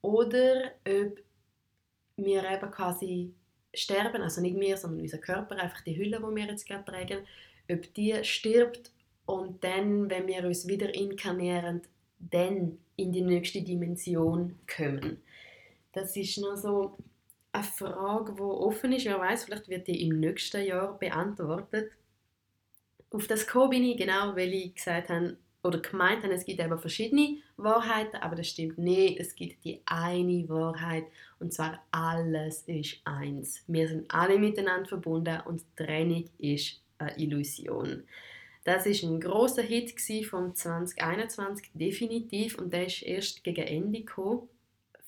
oder 0.01 0.71
ob 0.85 1.19
wir 2.17 2.51
eben 2.51 2.71
quasi 2.71 3.33
sterben, 3.73 4.21
also 4.21 4.41
nicht 4.41 4.59
wir, 4.59 4.77
sondern 4.77 5.01
unser 5.01 5.17
Körper, 5.17 5.55
einfach 5.57 5.81
die 5.81 5.97
Hülle, 5.97 6.17
die 6.19 6.35
wir 6.35 6.45
jetzt 6.45 6.67
gerade 6.67 6.85
tragen, 6.85 7.19
ob 7.69 7.93
die 7.93 8.23
stirbt 8.23 8.91
und 9.25 9.63
dann, 9.63 10.09
wenn 10.09 10.27
wir 10.27 10.43
uns 10.43 10.67
wieder 10.67 10.93
inkarnieren, 10.93 11.81
dann 12.19 12.77
in 12.95 13.11
die 13.11 13.21
nächste 13.21 13.61
Dimension 13.61 14.57
kommen. 14.75 15.21
Das 15.93 16.15
ist 16.15 16.37
noch 16.37 16.55
so 16.55 16.97
eine 17.51 17.63
Frage, 17.63 18.33
die 18.33 18.41
offen 18.41 18.91
ist. 18.91 19.05
Wer 19.05 19.19
weiß, 19.19 19.45
vielleicht 19.45 19.69
wird 19.69 19.87
die 19.87 20.07
im 20.07 20.19
nächsten 20.19 20.65
Jahr 20.65 20.97
beantwortet. 20.97 21.91
Auf 23.11 23.27
das 23.27 23.47
gekommen 23.47 23.71
bin 23.71 23.83
ich 23.83 23.97
genau, 23.97 24.35
weil 24.35 24.53
ich 24.53 24.75
gesagt 24.75 25.09
habe, 25.09 25.37
oder 25.63 25.79
gemeint 25.79 26.23
haben, 26.23 26.31
es 26.31 26.45
gibt 26.45 26.59
eben 26.59 26.79
verschiedene 26.79 27.37
Wahrheiten, 27.57 28.17
aber 28.17 28.35
das 28.35 28.47
stimmt 28.47 28.77
nicht. 28.77 29.19
Es 29.19 29.35
gibt 29.35 29.63
die 29.65 29.81
eine 29.85 30.47
Wahrheit 30.47 31.05
und 31.39 31.53
zwar 31.53 31.83
alles 31.91 32.63
ist 32.63 33.01
eins. 33.03 33.63
Wir 33.67 33.87
sind 33.87 34.09
alle 34.09 34.39
miteinander 34.39 34.87
verbunden 34.87 35.41
und 35.45 35.63
Trennung 35.75 36.29
ist 36.37 36.81
eine 36.97 37.17
Illusion. 37.17 38.03
Das 38.63 38.85
ist 38.85 39.03
ein 39.03 39.19
großer 39.19 39.63
Hit 39.63 39.93
vom 40.25 40.53
2021 40.53 41.71
definitiv 41.73 42.57
und 42.57 42.71
der 42.71 42.87
ist 42.87 43.01
erst 43.01 43.43
gegen 43.43 43.65
Ende 43.65 43.99
gekommen. 43.99 44.47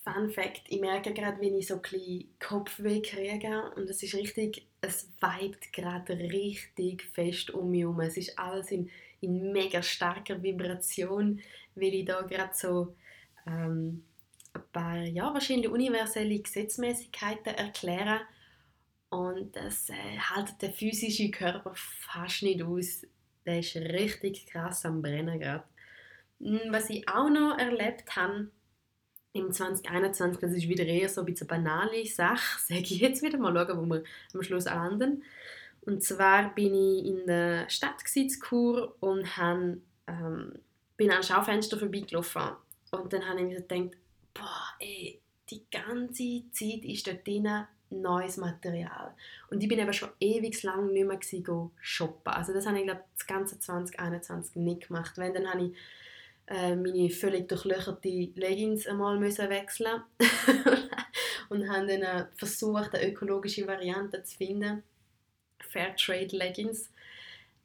Fun 0.04 0.32
Fact: 0.32 0.64
Ich 0.68 0.82
merke 0.82 1.14
gerade, 1.14 1.40
wenn 1.40 1.56
ich 1.56 1.68
so 1.68 1.76
ein 1.76 2.26
Kopfweh 2.40 3.02
kriege 3.02 3.72
und 3.76 3.90
es 3.90 4.02
ist 4.02 4.16
richtig, 4.16 4.66
es 4.82 5.10
vibet 5.20 5.72
gerade 5.72 6.18
richtig 6.18 7.04
fest 7.04 7.52
um 7.52 7.70
mich 7.70 7.82
herum. 7.82 8.00
Es 8.00 8.18
ist 8.18 8.40
alles 8.40 8.72
in 8.72 8.90
in 9.22 9.52
mega 9.52 9.82
starker 9.82 10.42
Vibration, 10.42 11.40
weil 11.76 11.94
ich 11.94 12.06
da 12.06 12.22
gerade 12.22 12.54
so 12.54 12.96
ähm, 13.48 14.04
ein 14.54 14.62
paar, 14.72 14.98
ja, 14.98 15.34
wahrscheinlich 15.34 15.70
universelle 15.70 16.40
Gesetzmäßigkeiten 16.40 17.56
erkläre. 17.56 18.22
Und 19.10 19.56
das 19.56 19.90
äh, 19.90 19.94
hält 19.94 20.62
der 20.62 20.72
physische 20.72 21.32
Körper 21.32 21.74
fast 21.76 22.44
nicht 22.44 22.64
aus. 22.64 23.06
Der 23.46 23.60
ist 23.60 23.76
richtig 23.76 24.48
krass 24.48 24.86
am 24.86 25.02
Brennen 25.02 25.40
gerade. 25.40 25.64
Hm, 26.40 26.60
was 26.70 26.90
ich 26.90 27.08
auch 27.08 27.30
noch 27.30 27.58
erlebt 27.58 28.16
habe, 28.16 28.50
im 29.34 29.52
2021, 29.52 30.42
das 30.42 30.52
ist 30.52 30.68
wieder 30.68 30.86
eher 30.86 31.08
so 31.08 31.22
ein 31.22 31.26
bisschen 31.26 31.48
banale 31.48 32.06
Sache, 32.06 32.60
sage 32.68 32.82
ich 32.82 33.00
jetzt 33.00 33.24
wieder 33.24 33.38
mal, 33.38 33.54
schauen, 33.54 33.78
wo 33.78 33.86
wir 33.86 34.04
am 34.34 34.44
Schluss 34.44 34.66
landen. 34.66 35.24
Und 35.82 36.04
zwar 36.04 36.54
bin 36.54 36.74
ich 36.74 37.06
in 37.06 37.26
der 37.26 37.70
Stadt 37.70 38.04
in 38.04 38.94
und 39.00 39.38
habe, 39.38 39.82
ähm, 40.08 40.54
bin 40.98 41.12
an 41.12 41.24
Schaufenster 41.24 41.78
vorbeigelaufen. 41.78 42.52
Und 42.92 43.12
dann 43.14 43.28
habe 43.28 43.42
ich 43.42 43.48
mir 43.48 43.62
gedacht, 43.62 43.98
boah, 44.34 44.76
ey, 44.80 45.20
die 45.50 45.64
ganze 45.72 46.44
Zeit 46.52 46.86
ist 46.86 47.08
dort 47.08 47.26
drin 47.26 47.48
neues 47.92 48.38
Material. 48.38 49.14
Und 49.50 49.62
ich 49.62 49.70
bin 49.70 49.80
eben 49.80 49.94
schon 49.94 50.10
ewig 50.20 50.62
lang 50.64 50.92
nicht 50.94 51.06
mehr 51.06 51.18
gewesen, 51.18 51.72
shoppen. 51.82 52.34
Also 52.34 52.54
das 52.54 52.66
habe 52.66 52.80
ich, 52.80 52.86
glaube 52.86 53.04
das 53.18 53.28
ganze 53.28 53.60
2021 53.60 54.56
nicht 54.56 54.88
gemacht. 54.88 55.18
Wenn, 55.18 55.34
dann 55.34 55.52
habe 55.52 55.66
ich 55.66 55.78
äh, 56.48 56.76
meine 56.76 57.10
völlig 57.10 57.48
durchlöcherte 57.50 58.10
Leggings 58.36 58.88
einmal 58.88 59.20
müssen 59.20 59.50
wechseln 59.50 60.04
und 61.50 61.70
habe 61.70 61.88
dann 61.88 62.02
äh, 62.02 62.26
versucht, 62.36 62.96
eine 62.96 63.12
ökologische 63.12 63.68
Variante 63.68 64.24
zu 64.24 64.38
finden. 64.38 64.84
Fairtrade 65.64 66.36
Leggings. 66.36 66.92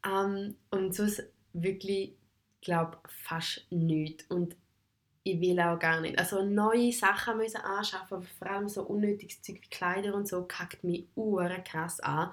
Ähm, 0.05 0.57
und 0.71 0.95
sonst 0.95 1.25
wirklich, 1.53 2.15
glaube 2.61 2.99
fast 3.09 3.67
nichts. 3.71 4.25
Und 4.29 4.57
ich 5.27 5.41
will 5.41 5.59
auch 5.59 5.79
gar 5.79 6.01
nicht. 6.01 6.19
Also 6.19 6.45
neue 6.45 6.93
Sachen 6.93 7.39
müssen 7.39 7.61
anschaffen, 7.61 8.23
vor 8.23 8.49
allem 8.49 8.69
so 8.69 8.83
unnötiges 8.83 9.43
Zeug 9.43 9.57
wie 9.61 9.69
Kleider 9.69 10.15
und 10.15 10.29
so, 10.29 10.45
kackt 10.45 10.85
mich 10.85 11.09
uhren 11.17 11.65
krass 11.65 11.99
an. 11.99 12.31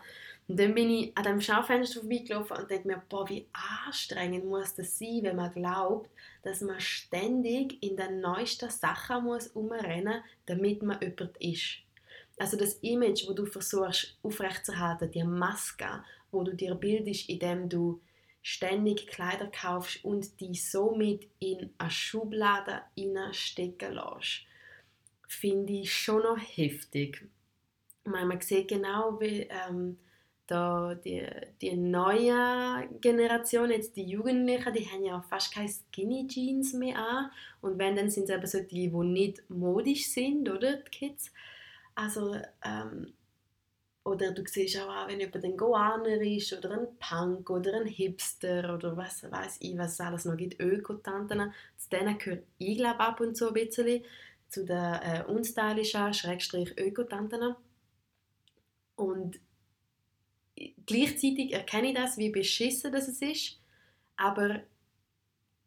Und 0.47 0.59
dann 0.59 0.75
bin 0.75 0.89
ich 0.91 1.17
an 1.17 1.23
dem 1.23 1.41
Schaufenster 1.41 2.01
vorbeigelaufen 2.01 2.57
und 2.57 2.69
dachte 2.69 2.87
mir, 2.87 3.01
boah, 3.09 3.27
wie 3.29 3.47
anstrengend 3.87 4.45
muss 4.45 4.75
das 4.75 4.99
sein, 4.99 5.21
wenn 5.23 5.37
man 5.37 5.51
glaubt, 5.51 6.09
dass 6.43 6.61
man 6.61 6.79
ständig 6.79 7.81
in 7.81 7.97
den 7.97 8.19
neuesten 8.19 8.69
Sachen 8.69 9.23
muss 9.23 9.47
umrennen, 9.47 10.21
damit 10.45 10.83
man 10.83 10.99
jemand 11.01 11.37
ist. 11.37 11.77
Also 12.37 12.57
das 12.57 12.75
Image, 12.81 13.27
wo 13.27 13.33
du 13.33 13.45
versuchst 13.45 14.17
aufrechtzuerhalten, 14.23 15.11
die 15.11 15.23
Maske, 15.23 16.03
wo 16.31 16.43
du 16.43 16.55
dir 16.55 16.75
bildest, 16.75 17.29
indem 17.29 17.69
du 17.69 18.01
ständig 18.41 19.07
Kleider 19.07 19.47
kaufst 19.47 20.03
und 20.03 20.39
die 20.39 20.55
somit 20.55 21.27
in 21.39 21.69
eine 21.77 21.91
Schublade 21.91 22.81
stecken 23.31 23.93
lässt, 23.93 24.41
finde 25.27 25.73
ich 25.73 25.93
schon 25.93 26.23
noch 26.23 26.37
heftig. 26.37 27.25
Meine, 28.03 28.25
man 28.25 28.41
sieht 28.41 28.67
genau, 28.67 29.19
wie 29.21 29.47
ähm, 29.49 29.97
da 30.45 30.93
die, 30.95 31.25
die 31.61 31.75
neue 31.75 32.89
Generation, 32.99 33.71
jetzt 33.71 33.95
die 33.95 34.03
Jugendlichen, 34.03 34.73
die 34.73 34.85
haben 34.85 35.05
ja 35.05 35.21
fast 35.21 35.53
keine 35.53 35.69
Skinny 35.69 36.27
Jeans 36.27 36.73
mehr 36.73 36.97
an. 36.97 37.31
Und 37.61 37.79
wenn, 37.79 37.95
dann 37.95 38.09
sind 38.09 38.25
es 38.25 38.35
eben 38.35 38.45
so 38.45 38.59
die, 38.59 38.89
die 38.89 38.97
nicht 38.97 39.49
modisch 39.49 40.07
sind, 40.09 40.49
oder, 40.49 40.77
die 40.77 40.91
Kids. 40.91 41.31
Also, 41.95 42.35
ähm, 42.63 43.13
oder 44.05 44.31
du 44.31 44.43
siehst 44.45 44.77
auch, 44.79 45.07
wenn 45.07 45.19
jemand 45.19 45.45
ein 45.45 45.55
Goaner 45.55 46.21
ist 46.21 46.51
oder 46.53 46.71
ein 46.71 46.87
Punk 46.99 47.49
oder 47.49 47.73
ein 47.79 47.87
Hipster 47.87 48.73
oder 48.73 48.97
was 48.97 49.23
weiß 49.23 49.57
ich, 49.61 49.77
was 49.77 49.93
es 49.93 49.99
alles 50.01 50.25
noch 50.25 50.35
gibt, 50.35 50.59
Ökotanten. 50.59 51.53
Zu 51.77 51.89
denen 51.89 52.17
gehört 52.17 52.43
ich 52.57 52.77
glaube 52.77 52.99
ab 52.99 53.21
und 53.21 53.35
zu 53.35 53.47
ein 53.47 53.53
bisschen, 53.53 54.03
zu 54.49 54.65
den 54.65 54.77
äh, 54.77 55.23
unstylischen, 55.27 56.13
Schrägstrich 56.13 56.77
Ökotanten. 56.77 57.55
Und 58.95 59.39
gleichzeitig 60.85 61.53
erkenne 61.53 61.89
ich 61.89 61.95
das, 61.95 62.17
wie 62.17 62.29
beschissen 62.29 62.91
das 62.91 63.07
ist, 63.07 63.59
aber 64.17 64.61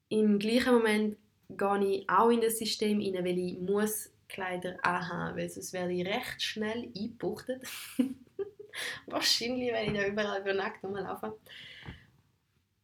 im 0.09 0.39
gleichen 0.39 0.75
Moment 0.75 1.17
gehe 1.49 1.89
ich 1.89 2.11
auch 2.11 2.31
in 2.31 2.41
das 2.41 2.59
System 2.59 3.01
rein, 3.01 3.25
weil 3.25 3.39
ich 3.39 3.59
muss 3.59 4.11
Kleider 4.29 4.77
anhaben, 4.83 5.37
weil 5.37 5.49
sonst 5.49 5.73
werde 5.73 5.93
ich 5.93 6.07
recht 6.07 6.43
schnell 6.43 6.91
eingebuchtet. 6.97 7.63
Wahrscheinlich, 9.07 9.73
wenn 9.73 9.95
ich 9.95 10.01
da 10.01 10.07
überall 10.07 10.41
über 10.41 10.53
nackt 10.53 10.85
rumlaufe. 10.85 11.39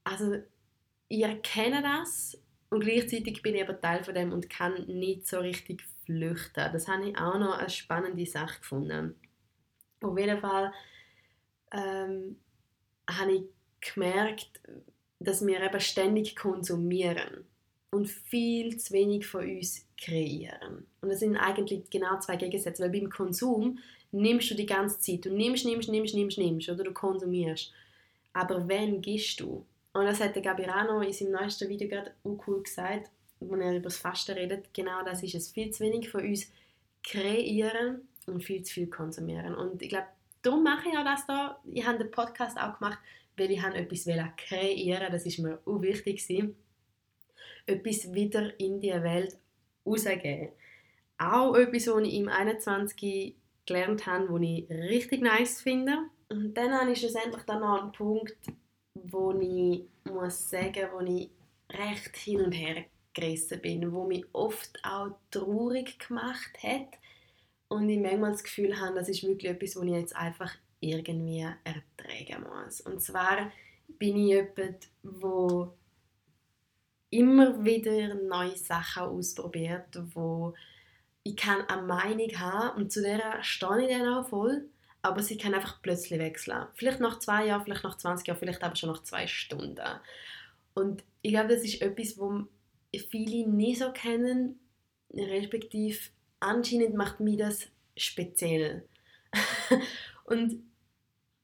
Also, 0.04 0.42
ich 1.08 1.22
erkenne 1.22 1.82
das 1.82 2.40
und 2.70 2.80
gleichzeitig 2.80 3.42
bin 3.42 3.54
ich 3.54 3.62
aber 3.62 3.80
Teil 3.80 4.02
von 4.02 4.14
dem 4.14 4.32
und 4.32 4.48
kann 4.48 4.86
nicht 4.86 5.26
so 5.26 5.40
richtig 5.40 5.82
flüchten. 6.04 6.72
Das 6.72 6.88
habe 6.88 7.10
ich 7.10 7.18
auch 7.18 7.38
noch 7.38 7.58
eine 7.58 7.68
spannende 7.68 8.24
Sache 8.26 8.58
gefunden. 8.60 9.14
Auf 10.00 10.18
jeden 10.18 10.40
Fall 10.40 10.72
ähm, 11.70 12.40
habe 13.08 13.32
ich 13.32 13.42
gemerkt, 13.80 14.60
dass 15.18 15.46
wir 15.46 15.60
eben 15.60 15.80
ständig 15.80 16.34
konsumieren 16.34 17.46
und 17.92 18.08
viel 18.08 18.76
zu 18.78 18.94
wenig 18.94 19.26
von 19.26 19.48
uns 19.48 19.86
kreieren. 20.02 20.86
Und 21.00 21.10
das 21.10 21.20
sind 21.20 21.36
eigentlich 21.36 21.88
genau 21.90 22.18
zwei 22.18 22.36
Gegensätze, 22.36 22.82
weil 22.82 22.90
beim 22.90 23.10
Konsum 23.10 23.78
nimmst 24.10 24.50
du 24.50 24.54
die 24.54 24.66
ganze 24.66 24.98
Zeit, 24.98 25.24
du 25.24 25.30
nimmst, 25.30 25.64
nimmst, 25.64 25.90
nimmst, 25.90 26.14
nimmst, 26.14 26.38
nimmst 26.38 26.68
oder 26.68 26.84
du 26.84 26.92
konsumierst. 26.92 27.72
Aber 28.32 28.66
wenn 28.66 29.02
gehst 29.02 29.40
du? 29.40 29.66
Und 29.92 30.06
das 30.06 30.20
hat 30.20 30.34
der 30.34 30.42
Gabirano 30.42 31.02
in 31.02 31.12
seinem 31.12 31.32
neuesten 31.32 31.68
Video 31.68 31.86
gerade 31.86 32.12
auch 32.24 32.42
cool 32.46 32.62
gesagt, 32.62 33.10
wo 33.40 33.54
er 33.56 33.76
über 33.76 33.84
das 33.84 33.98
Fasten 33.98 34.32
redet. 34.32 34.72
Genau 34.72 35.04
das 35.04 35.22
ist 35.22 35.34
es. 35.34 35.50
Viel 35.50 35.70
zu 35.70 35.84
wenig 35.84 36.08
von 36.08 36.22
uns 36.22 36.50
kreieren 37.04 38.08
und 38.26 38.42
viel 38.42 38.62
zu 38.62 38.72
viel 38.72 38.86
konsumieren. 38.86 39.54
Und 39.54 39.82
ich 39.82 39.90
glaube, 39.90 40.06
darum 40.40 40.62
mache 40.62 40.88
ich 40.88 40.96
auch 40.96 41.04
das 41.04 41.26
da. 41.26 41.60
Ich 41.70 41.86
habe 41.86 41.98
den 41.98 42.10
Podcast 42.10 42.56
auch 42.56 42.78
gemacht, 42.78 42.98
weil 43.36 43.50
ich 43.50 43.62
etwas 43.62 44.06
kreieren 44.36 45.12
Das 45.12 45.26
ist 45.26 45.38
mir 45.40 45.60
auch 45.66 45.82
wichtig 45.82 46.26
gewesen. 46.26 46.56
Etwas 47.66 48.12
wieder 48.12 48.58
in 48.58 48.80
die 48.80 48.90
Welt 48.90 49.36
rausgeben. 49.86 50.48
Auch 51.18 51.54
etwas, 51.54 51.86
was 51.86 52.02
ich 52.02 52.14
im 52.14 52.28
21 52.28 53.34
gelernt 53.66 54.06
habe, 54.06 54.28
was 54.28 54.42
ich 54.42 54.70
richtig 54.70 55.22
nice 55.22 55.60
finde. 55.60 55.98
Und 56.28 56.54
dann 56.54 56.88
ich 56.88 56.98
schlussendlich 56.98 57.42
dann 57.44 57.60
noch 57.60 57.82
einen 57.82 57.92
Punkt, 57.92 58.36
wo 58.94 59.32
ich 59.38 59.84
muss 60.10 60.50
sagen, 60.50 60.88
wo 60.92 61.00
ich 61.00 61.30
recht 61.70 62.16
hin 62.16 62.40
und 62.40 62.52
her 62.52 62.84
gerissen 63.14 63.60
bin, 63.60 63.92
wo 63.92 64.06
mich 64.06 64.24
oft 64.32 64.78
auch 64.84 65.10
traurig 65.30 65.98
gemacht 65.98 66.62
hat 66.62 66.88
und 67.68 67.88
ich 67.88 67.98
manchmal 67.98 68.32
das 68.32 68.44
Gefühl 68.44 68.78
habe, 68.80 68.94
das 68.94 69.08
ist 69.08 69.22
wirklich 69.22 69.50
etwas, 69.50 69.76
was 69.76 69.84
ich 69.84 69.90
jetzt 69.90 70.16
einfach 70.16 70.54
irgendwie 70.80 71.46
ertragen 71.64 72.46
muss. 72.48 72.80
Und 72.80 73.00
zwar 73.00 73.50
bin 73.98 74.16
ich 74.16 74.28
jemand, 74.28 74.88
wo 75.02 75.72
immer 77.12 77.62
wieder 77.64 78.14
neue 78.14 78.56
Sachen 78.56 79.02
ausprobiert, 79.02 79.98
wo 80.14 80.54
ich 81.22 81.36
kann 81.36 81.60
eine 81.68 81.82
Meinung 81.82 82.30
haben 82.38 82.82
und 82.82 82.90
zu 82.90 83.02
der 83.02 83.42
stehe 83.42 83.82
ich 83.82 83.96
dann 83.96 84.08
auch 84.08 84.28
voll, 84.28 84.68
aber 85.02 85.22
sie 85.22 85.36
kann 85.36 85.54
einfach 85.54 85.82
plötzlich 85.82 86.18
wechseln. 86.18 86.66
Vielleicht 86.74 87.00
nach 87.00 87.18
zwei 87.18 87.46
Jahren, 87.46 87.62
vielleicht 87.64 87.84
nach 87.84 87.98
20 87.98 88.26
Jahren, 88.26 88.38
vielleicht 88.38 88.62
aber 88.62 88.76
schon 88.76 88.90
nach 88.90 89.02
zwei 89.02 89.26
Stunden. 89.26 89.86
Und 90.74 91.04
ich 91.20 91.32
glaube, 91.32 91.54
das 91.54 91.62
ist 91.64 91.82
etwas, 91.82 92.18
was 92.18 92.44
viele 93.10 93.48
nicht 93.48 93.80
so 93.80 93.92
kennen, 93.92 94.58
respektive 95.14 95.98
anscheinend 96.40 96.94
macht 96.94 97.20
mich 97.20 97.36
das 97.36 97.68
speziell. 97.96 98.88
und 100.24 100.62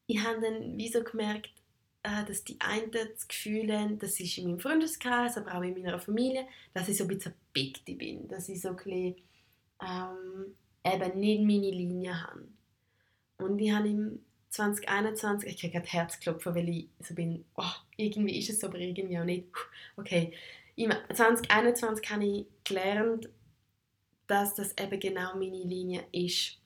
ich 0.07 0.25
habe 0.25 0.41
dann 0.41 0.79
wie 0.79 0.89
so 0.89 1.05
gemerkt, 1.05 1.53
dass 2.27 2.45
die 2.45 2.61
einen 2.61 2.91
das 2.91 3.27
Gefühl 3.27 3.77
haben, 3.77 3.99
das 3.99 4.21
ist 4.21 4.39
in 4.39 4.47
meinem 4.47 4.61
Freundeskreis, 4.61 5.37
aber 5.37 5.55
auch 5.55 5.63
in 5.63 5.75
meiner 5.75 5.99
Familie, 5.99 6.47
dass 6.75 6.89
ich 6.89 6.97
so 6.97 7.05
ein 7.05 7.09
bisschen 7.09 7.35
Bigti 7.53 7.95
bin, 7.95 8.29
dass 8.29 8.49
ich 8.49 8.61
so 8.61 8.71
ein 8.71 8.77
bisschen, 8.77 9.17
ähm, 9.83 10.55
eben 10.85 11.21
nicht 11.21 11.43
meine 11.43 11.71
Linie 11.71 12.23
habe. 12.23 12.49
Und 13.39 13.59
ich 13.59 13.71
habe 13.73 13.89
im 13.89 14.21
2021, 14.51 15.51
ich 15.51 15.61
kriege 15.61 15.75
gerade 15.75 15.87
Herzklopfen, 15.87 16.55
weil 16.55 16.69
ich 16.69 16.89
so 17.01 17.15
bin, 17.15 17.45
oh, 17.57 17.65
irgendwie 17.97 18.39
ist 18.39 18.51
es 18.51 18.61
so, 18.61 18.69
aber 18.69 18.79
irgendwie 18.79 19.19
auch 19.19 19.25
nicht. 19.25 19.49
Okay, 19.97 20.33
im 20.77 20.93
2021 21.13 22.11
habe 22.11 22.25
ich 22.25 22.47
gelernt, 22.65 23.29
dass 24.27 24.55
das 24.55 24.77
eben 24.79 25.01
genau 25.01 25.35
meine 25.35 25.63
Linie 25.63 26.05
ist. 26.13 26.59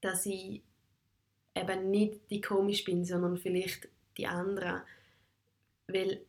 Dass 0.00 0.26
ich 0.26 0.62
eben 1.54 1.90
nicht 1.90 2.30
die 2.30 2.40
komisch 2.40 2.84
bin, 2.84 3.04
sondern 3.04 3.36
vielleicht 3.36 3.88
die 4.16 4.26
anderen. 4.26 4.82
Weil 5.86 6.24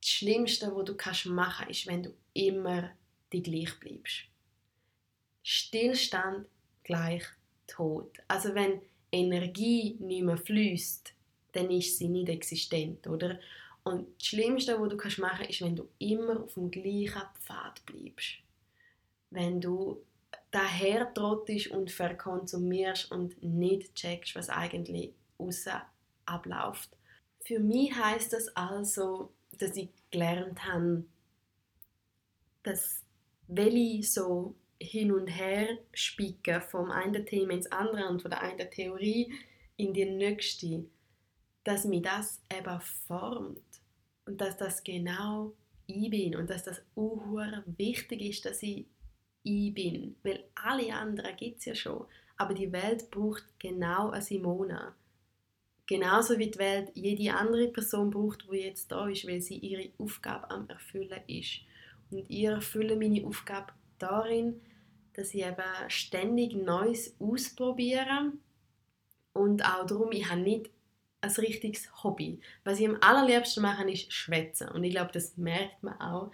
das 0.00 0.10
Schlimmste, 0.10 0.74
was 0.74 0.84
du 0.84 0.94
kannst 0.94 1.26
machen 1.26 1.68
ist, 1.68 1.86
wenn 1.86 2.02
du 2.02 2.14
immer 2.32 2.90
die 3.32 3.42
gleich 3.42 3.78
bleibst. 3.80 4.24
Stillstand 5.42 6.46
gleich 6.84 7.24
Tod. 7.66 8.18
Also 8.28 8.54
wenn 8.54 8.80
Energie 9.10 9.96
nicht 10.00 10.22
mehr 10.22 10.36
fließt, 10.36 11.12
dann 11.52 11.70
ist 11.70 11.98
sie 11.98 12.08
nicht 12.08 12.28
existent, 12.28 13.06
oder? 13.06 13.38
Und 13.82 14.08
das 14.18 14.26
Schlimmste, 14.26 14.80
was 14.80 14.88
du 14.88 14.96
kannst 14.96 15.18
machen 15.18 15.46
ist, 15.46 15.60
wenn 15.62 15.76
du 15.76 15.88
immer 15.98 16.42
auf 16.42 16.54
dem 16.54 16.70
gleichen 16.70 17.22
Pfad 17.40 17.84
bleibst. 17.86 18.38
Wenn 19.30 19.60
du 19.60 20.04
daher 20.50 21.12
trottest 21.12 21.68
und 21.68 21.90
verkonsumierst 21.90 23.10
und 23.10 23.42
nicht 23.42 23.94
checkst, 23.94 24.34
was 24.34 24.48
eigentlich 24.48 25.12
außen 25.38 25.80
abläuft. 26.24 26.90
Für 27.46 27.60
mich 27.60 27.94
heißt 27.94 28.32
das 28.32 28.48
also, 28.56 29.32
dass 29.58 29.76
ich 29.76 29.90
gelernt 30.10 30.64
habe, 30.64 31.04
dass 32.64 33.04
welche 33.46 34.02
so 34.02 34.56
hin 34.80 35.12
und 35.12 35.28
her 35.28 35.78
spicken 35.92 36.60
vom 36.60 36.90
einen 36.90 37.24
Thema 37.24 37.52
ins 37.52 37.70
andere 37.70 38.08
und 38.08 38.20
von 38.20 38.32
der 38.32 38.42
einen 38.42 38.68
Theorie 38.68 39.32
in 39.76 39.94
die 39.94 40.06
nächste, 40.06 40.86
dass 41.62 41.84
mich 41.84 42.02
das 42.02 42.42
eben 42.52 42.80
formt 42.80 43.62
und 44.24 44.40
dass 44.40 44.56
das 44.56 44.82
genau 44.82 45.52
ich 45.86 46.10
bin 46.10 46.34
und 46.34 46.50
dass 46.50 46.64
das 46.64 46.82
auch 46.96 47.62
wichtig 47.78 48.22
ist, 48.22 48.44
dass 48.44 48.60
ich 48.64 48.86
ich 49.44 49.72
bin, 49.72 50.16
weil 50.24 50.48
alle 50.56 50.92
anderen 50.92 51.36
gibt 51.36 51.60
es 51.60 51.66
ja 51.66 51.76
schon, 51.76 52.06
aber 52.36 52.54
die 52.54 52.72
Welt 52.72 53.08
braucht 53.08 53.44
genau 53.60 54.10
eine 54.10 54.20
Simona. 54.20 54.96
Genauso 55.86 56.38
wie 56.38 56.50
die 56.50 56.58
Welt 56.58 56.90
jede 56.94 57.34
andere 57.34 57.68
Person 57.68 58.10
braucht, 58.10 58.46
die 58.50 58.56
jetzt 58.56 58.90
da 58.90 59.08
ist, 59.08 59.26
weil 59.26 59.40
sie 59.40 59.58
ihre 59.58 59.90
Aufgabe 59.98 60.50
am 60.50 60.68
Erfüllen 60.68 61.20
ist. 61.28 61.60
Und 62.10 62.28
ich 62.28 62.44
erfülle 62.44 62.96
meine 62.96 63.24
Aufgabe 63.24 63.72
darin, 63.98 64.60
dass 65.14 65.32
ich 65.32 65.44
eben 65.44 65.62
ständig 65.88 66.54
Neues 66.54 67.16
ausprobiere 67.18 68.32
und 69.32 69.64
auch 69.64 69.86
darum, 69.86 70.12
ich 70.12 70.28
habe 70.28 70.40
nicht 70.40 70.70
ein 71.20 71.30
richtiges 71.30 72.02
Hobby. 72.02 72.40
Was 72.64 72.80
ich 72.80 72.88
am 72.88 72.98
allerliebsten 73.00 73.62
mache, 73.62 73.90
ist 73.90 74.12
schwätzen 74.12 74.68
und 74.68 74.84
ich 74.84 74.92
glaube, 74.92 75.12
das 75.12 75.36
merkt 75.36 75.82
man 75.82 76.00
auch. 76.00 76.32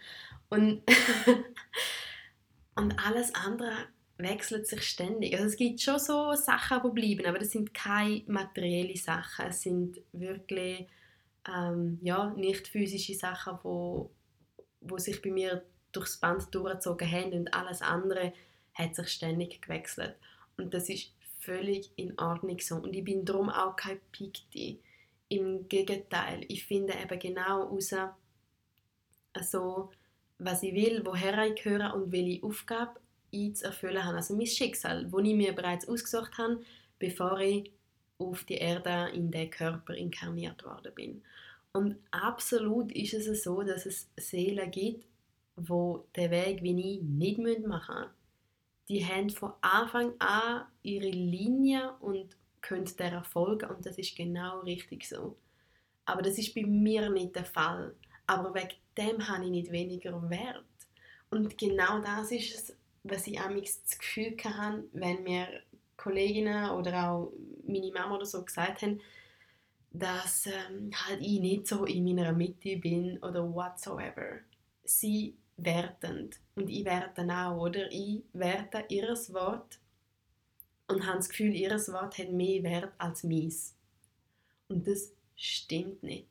Und, 0.48 0.82
und 2.74 3.06
alles 3.06 3.34
andere 3.34 3.72
wechselt 4.22 4.66
sich 4.66 4.82
ständig. 4.82 5.34
Also 5.34 5.46
es 5.46 5.56
gibt 5.56 5.80
schon 5.80 5.98
so 5.98 6.32
Sachen, 6.34 6.80
die 6.84 7.00
bleiben, 7.00 7.26
aber 7.26 7.38
das 7.38 7.50
sind 7.50 7.74
keine 7.74 8.22
materiellen 8.26 8.96
Sachen. 8.96 9.46
Es 9.46 9.62
sind 9.62 10.00
wirklich 10.12 10.86
ähm, 11.48 11.98
ja, 12.02 12.30
nicht 12.30 12.68
physische 12.68 13.14
Sachen, 13.14 13.58
wo, 13.62 14.10
wo 14.80 14.98
sich 14.98 15.20
bei 15.20 15.30
mir 15.30 15.64
durchs 15.92 16.16
Band 16.18 16.54
durchgezogen 16.54 17.10
haben 17.10 17.32
und 17.32 17.54
alles 17.54 17.82
andere 17.82 18.32
hat 18.74 18.94
sich 18.94 19.08
ständig 19.08 19.60
gewechselt. 19.62 20.16
Und 20.56 20.72
das 20.72 20.88
ist 20.88 21.12
völlig 21.38 21.90
in 21.96 22.18
Ordnung 22.18 22.58
so. 22.60 22.76
Und 22.76 22.94
ich 22.94 23.04
bin 23.04 23.24
darum 23.24 23.50
auch 23.50 23.76
kein 23.76 24.00
Pikti. 24.12 24.80
Im 25.28 25.68
Gegenteil, 25.68 26.44
ich 26.48 26.64
finde 26.64 26.94
eben 26.94 27.18
genau 27.18 27.70
heraus, 27.70 27.94
also, 29.32 29.90
was 30.38 30.62
ich 30.62 30.74
will, 30.74 31.02
woher 31.04 31.46
ich 31.46 31.62
gehöre 31.62 31.94
und 31.94 32.12
welche 32.12 32.44
Aufgabe 32.44 33.00
ich 33.32 33.64
habe. 33.64 34.16
Also 34.16 34.36
mein 34.36 34.46
Schicksal, 34.46 35.06
das 35.10 35.20
ich 35.24 35.34
mir 35.34 35.52
bereits 35.52 35.88
ausgesucht 35.88 36.38
habe, 36.38 36.62
bevor 36.98 37.40
ich 37.40 37.72
auf 38.18 38.44
die 38.44 38.54
Erde 38.54 39.10
in 39.12 39.30
den 39.30 39.50
Körper 39.50 39.94
inkarniert 39.94 40.64
worden 40.64 40.94
bin. 40.94 41.22
Und 41.72 41.96
absolut 42.10 42.92
ist 42.92 43.14
es 43.14 43.42
so, 43.42 43.62
dass 43.62 43.86
es 43.86 44.08
Seelen 44.16 44.70
gibt, 44.70 45.06
wo 45.56 46.06
den 46.14 46.30
Weg 46.30 46.62
wie 46.62 46.96
ich 46.96 47.02
nicht 47.02 47.38
machen 47.38 47.64
müssen. 47.66 48.10
Die 48.88 49.04
haben 49.04 49.30
von 49.30 49.52
Anfang 49.62 50.12
an 50.18 50.66
ihre 50.82 51.08
Linie 51.08 51.94
und 52.00 52.36
können 52.60 52.90
der 52.98 53.24
folgen 53.24 53.70
und 53.70 53.86
das 53.86 53.98
ist 53.98 54.16
genau 54.16 54.60
richtig 54.60 55.08
so. 55.08 55.36
Aber 56.04 56.22
das 56.22 56.38
ist 56.38 56.54
bei 56.54 56.64
mir 56.64 57.08
nicht 57.10 57.34
der 57.34 57.44
Fall. 57.44 57.94
Aber 58.26 58.54
wegen 58.54 58.74
dem 58.96 59.26
habe 59.26 59.44
ich 59.44 59.50
nicht 59.50 59.72
weniger 59.72 60.28
Wert. 60.30 60.64
Und 61.30 61.56
genau 61.56 62.00
das 62.00 62.30
ist 62.30 62.54
es, 62.54 62.76
was 63.04 63.26
ich 63.26 63.40
amigs 63.40 63.82
das 63.82 63.98
Gefühl 63.98 64.36
hatte, 64.44 64.84
wenn 64.92 65.22
mir 65.22 65.48
Kolleginnen 65.96 66.70
oder 66.70 67.10
auch 67.10 67.32
meine 67.66 67.92
Mama 67.92 68.16
oder 68.16 68.26
so 68.26 68.44
gesagt 68.44 68.82
haben, 68.82 69.00
dass 69.90 70.46
ähm, 70.46 70.90
halt 70.94 71.20
ich 71.20 71.40
nicht 71.40 71.66
so 71.66 71.84
in 71.84 72.04
meiner 72.04 72.32
Mitte 72.32 72.76
bin 72.76 73.18
oder 73.18 73.52
whatsoever. 73.52 74.40
Sie 74.84 75.36
wertend 75.56 76.40
und 76.54 76.68
ich 76.70 76.84
werte 76.84 77.22
auch, 77.30 77.60
oder? 77.60 77.90
Ich 77.90 78.22
werte 78.32 78.84
ihres 78.88 79.32
Wort 79.32 79.78
und 80.88 81.06
habe 81.06 81.18
das 81.18 81.28
Gefühl, 81.28 81.54
ihres 81.54 81.92
Wort 81.92 82.18
hat 82.18 82.30
mehr 82.30 82.62
Wert 82.62 82.92
als 82.98 83.22
meins. 83.22 83.76
Und 84.68 84.86
das 84.86 85.12
stimmt 85.36 86.02
nicht. 86.02 86.28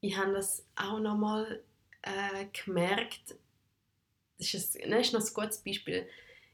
Ich 0.00 0.16
habe 0.16 0.32
das 0.32 0.66
auch 0.76 0.98
nochmal 0.98 1.62
äh, 2.02 2.46
gemerkt, 2.52 3.36
das 4.38 4.54
ist, 4.54 4.80
ein, 4.80 4.90
das 4.90 5.06
ist 5.06 5.12
noch 5.12 5.20
ein 5.20 5.34
gutes 5.34 5.58
Beispiel. 5.58 6.06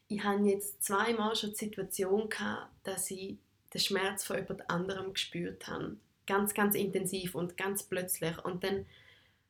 Ich 0.09 0.23
hatte 0.23 0.43
jetzt 0.45 0.83
zweimal 0.83 1.37
schon 1.37 1.51
die 1.51 1.57
Situation, 1.57 2.29
gehabt, 2.29 2.71
dass 2.85 3.11
ich 3.11 3.37
den 3.73 3.81
Schmerz 3.81 4.25
von 4.25 4.37
jemand 4.37 4.69
anderem 4.69 5.13
gespürt 5.13 5.69
habe. 5.69 5.97
Ganz, 6.27 6.55
ganz 6.55 6.75
intensiv 6.75 7.35
und 7.35 7.57
ganz 7.57 7.83
plötzlich. 7.83 8.37
Und 8.45 8.65
dann 8.65 8.87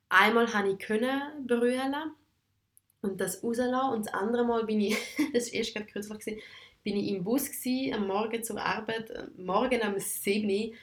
einmal 0.09 0.53
habe 0.53 0.73
ich 0.73 0.79
können 0.79 1.47
berühren 1.47 1.95
und 3.03 3.21
das 3.21 3.43
rauslassen 3.43 3.93
und 3.93 4.07
das 4.07 4.15
andere 4.15 4.45
Mal 4.45 4.65
bin 4.65 4.81
ich, 4.81 4.97
das 5.33 5.47
war 5.47 5.55
erst 5.55 5.75
gerade 5.75 5.87
kürzlich, 5.87 6.43
bin 6.83 6.97
ich 6.97 7.09
im 7.09 7.25
Bus 7.25 7.51
gewesen, 7.51 7.95
am 7.95 8.07
Morgen 8.07 8.43
zur 8.43 8.61
Arbeit, 8.61 9.11
äh, 9.11 9.27
morgen 9.37 9.83
am 9.83 9.99
7 9.99 10.75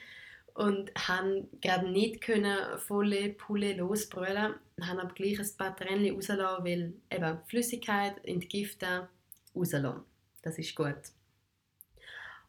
und 0.58 0.90
han 0.96 1.46
gerade 1.60 1.88
nicht 1.88 2.20
können 2.20 2.80
volle 2.80 3.28
Pulle 3.28 3.74
losbrüllen, 3.74 4.54
han 4.80 4.98
aber 4.98 5.14
gleich 5.14 5.38
ein 5.38 5.56
paar 5.56 5.76
Tränen 5.76 6.12
rauslassen, 6.12 6.64
weil 6.64 6.94
eben 7.12 7.38
Flüssigkeit 7.46 8.16
entgiften, 8.24 9.06
rauslassen. 9.54 10.02
Das 10.42 10.58
ist 10.58 10.74
gut. 10.74 10.96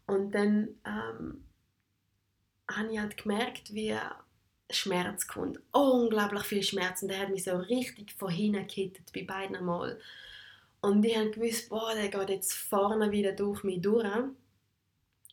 Und 0.07 0.31
dann 0.33 0.69
ähm, 0.87 1.43
habe 2.67 2.91
ich 2.91 2.99
halt 2.99 3.15
gemerkt, 3.21 3.75
wie 3.75 3.95
Schmerz 4.71 5.27
kommt. 5.27 5.59
Unglaublich 5.71 6.45
viel 6.45 6.63
Schmerz. 6.63 7.03
Und 7.03 7.09
der 7.09 7.19
hat 7.19 7.29
mich 7.29 7.43
so 7.43 7.57
richtig 7.57 8.13
von 8.13 8.31
hinten 8.31 8.65
gekittet, 8.65 9.13
bei 9.13 9.23
beiden 9.23 9.63
Mal. 9.63 9.99
Und 10.81 11.05
ich 11.05 11.15
habe 11.15 11.29
gewusst, 11.29 11.69
boah, 11.69 11.93
der 11.93 12.07
geht 12.07 12.29
jetzt 12.29 12.53
vorne 12.53 13.11
wieder 13.11 13.33
durch 13.33 13.63
mich 13.63 13.83
durch. 13.83 14.07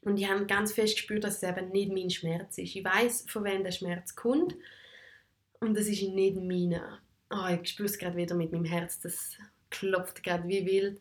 Und 0.07 0.19
ich 0.19 0.31
habe 0.31 0.47
ganz 0.47 0.73
fest 0.73 0.95
gespürt, 0.95 1.25
dass 1.25 1.43
es 1.43 1.49
eben 1.49 1.71
nicht 1.71 1.91
mein 1.91 2.11
Schmerz 2.11 2.59
ist. 2.59 2.77
Ich 2.77 2.85
weiß, 2.85 3.25
von 3.29 3.43
wem 3.43 3.65
der 3.65 3.73
Schmerz 3.73 4.15
kommt. 4.15 4.55
Und 5.59 5.77
das 5.77 5.89
ist 5.89 6.01
nicht 6.01 6.37
meiner. 6.37 7.01
Oh, 7.29 7.49
ich 7.49 7.71
spüre 7.71 7.89
es 7.89 7.99
gerade 7.99 8.17
wieder 8.17 8.37
mit 8.37 8.53
meinem 8.53 8.67
Herz. 8.67 9.01
Das 9.01 9.33
klopft 9.69 10.23
gerade 10.23 10.47
wie 10.47 10.65
wild. 10.65 11.01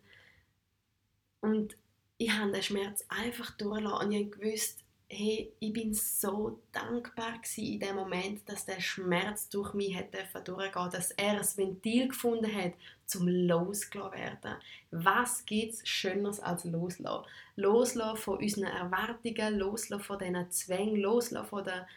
Und 1.40 1.78
ich 2.18 2.32
habe 2.32 2.52
den 2.52 2.64
Schmerz 2.64 3.06
einfach 3.08 3.52
durchgelassen. 3.52 4.08
Und 4.08 4.12
ich 4.12 4.26
habe 4.26 4.32
gewusst, 4.32 4.84
hey, 5.08 5.54
ich 5.60 5.72
bin 5.72 5.94
so 5.94 6.60
dankbar 6.72 7.40
in 7.58 7.80
dem 7.80 7.96
Moment, 7.98 8.50
dass 8.50 8.66
der 8.66 8.82
Schmerz 8.82 9.50
durch 9.50 9.76
mich 9.76 9.96
hat 9.96 10.16
durchgehen 10.48 10.90
dass 10.92 11.12
er 11.12 11.34
ein 11.34 11.58
Ventil 11.58 12.08
gefunden 12.08 12.52
hat, 12.52 12.74
zum 13.06 13.28
losgelassen 13.28 14.20
werden. 14.20 14.56
Was 14.92 15.46
gibt 15.46 15.74
es 15.74 15.88
Schöneres 15.88 16.40
als 16.40 16.66
loslassen? 16.66 17.26
Loslassen 17.56 18.18
von 18.18 18.38
unseren 18.38 18.66
Erwartungen, 18.66 19.60
loslassen 19.60 20.04
von 20.04 20.20
diesen 20.20 20.52
Zwängen, 20.52 20.98
loslassen 20.98 21.48
von, 21.48 21.64
der, 21.64 21.88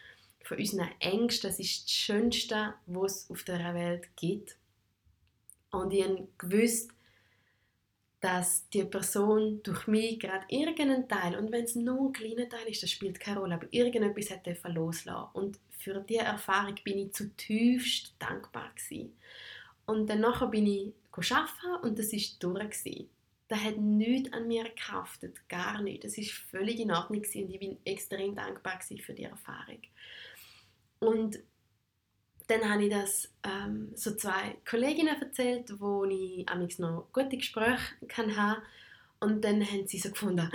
von 0.43 0.57
unseren 0.57 0.89
Ängsten, 0.99 1.49
das 1.49 1.59
ist 1.59 1.85
das 1.85 1.91
Schönste, 1.91 2.73
was 2.85 3.23
es 3.23 3.31
auf 3.31 3.43
der 3.43 3.73
Welt 3.73 4.15
gibt. 4.15 4.57
Und 5.71 5.93
ich 5.93 6.03
habe 6.03 6.27
gewusst, 6.37 6.91
dass 8.21 8.67
die 8.69 8.83
Person 8.83 9.61
durch 9.63 9.87
mich 9.87 10.19
gerade 10.19 10.45
irgendeinen 10.49 11.07
Teil, 11.07 11.37
und 11.37 11.51
wenn 11.51 11.63
es 11.63 11.75
nur 11.75 12.09
ein 12.09 12.13
kleiner 12.13 12.49
Teil 12.49 12.67
ist, 12.67 12.83
das 12.83 12.91
spielt 12.91 13.19
keine 13.19 13.39
Rolle, 13.39 13.55
aber 13.55 13.67
irgendetwas 13.71 14.29
hat 14.31 14.45
loslassen 14.73 15.29
Und 15.33 15.59
für 15.77 16.01
diese 16.01 16.23
Erfahrung 16.23 16.75
bin 16.83 16.97
ich 16.97 17.13
zutiefst 17.13 18.13
dankbar 18.19 18.71
gewesen. 18.75 19.15
Und 19.85 20.09
dann 20.09 20.19
nachher 20.19 20.47
bin 20.47 20.67
ich 20.67 20.93
arbeiten 21.11 21.83
und 21.83 21.99
das 21.99 22.13
war 22.13 22.53
durch. 22.53 23.07
Das 23.47 23.63
hat 23.63 23.77
nichts 23.77 24.31
an 24.31 24.47
mir 24.47 24.65
gehaftet, 24.69 25.49
gar 25.49 25.81
nichts. 25.81 26.05
Das 26.05 26.17
war 26.17 26.23
völlig 26.51 26.79
in 26.79 26.91
Ordnung 26.91 27.19
und 27.21 27.35
ich 27.35 27.59
bin 27.59 27.77
extrem 27.83 28.35
dankbar 28.35 28.79
für 28.81 29.13
die 29.13 29.23
Erfahrung. 29.23 29.81
Und 30.99 31.39
dann 32.47 32.67
habe 32.67 32.83
ich 32.83 32.89
das 32.89 33.29
ähm, 33.43 33.91
so 33.95 34.15
zwei 34.15 34.57
Kolleginnen 34.67 35.19
erzählt, 35.21 35.79
wo 35.79 36.03
ich 36.05 36.45
noch 36.79 37.07
gute 37.13 37.37
Gespräche 37.37 37.95
kann 38.07 38.35
haben 38.35 38.61
und 39.19 39.43
dann 39.43 39.63
haben 39.63 39.85
sie 39.85 39.99
so 39.99 40.09
gefunden, 40.09 40.49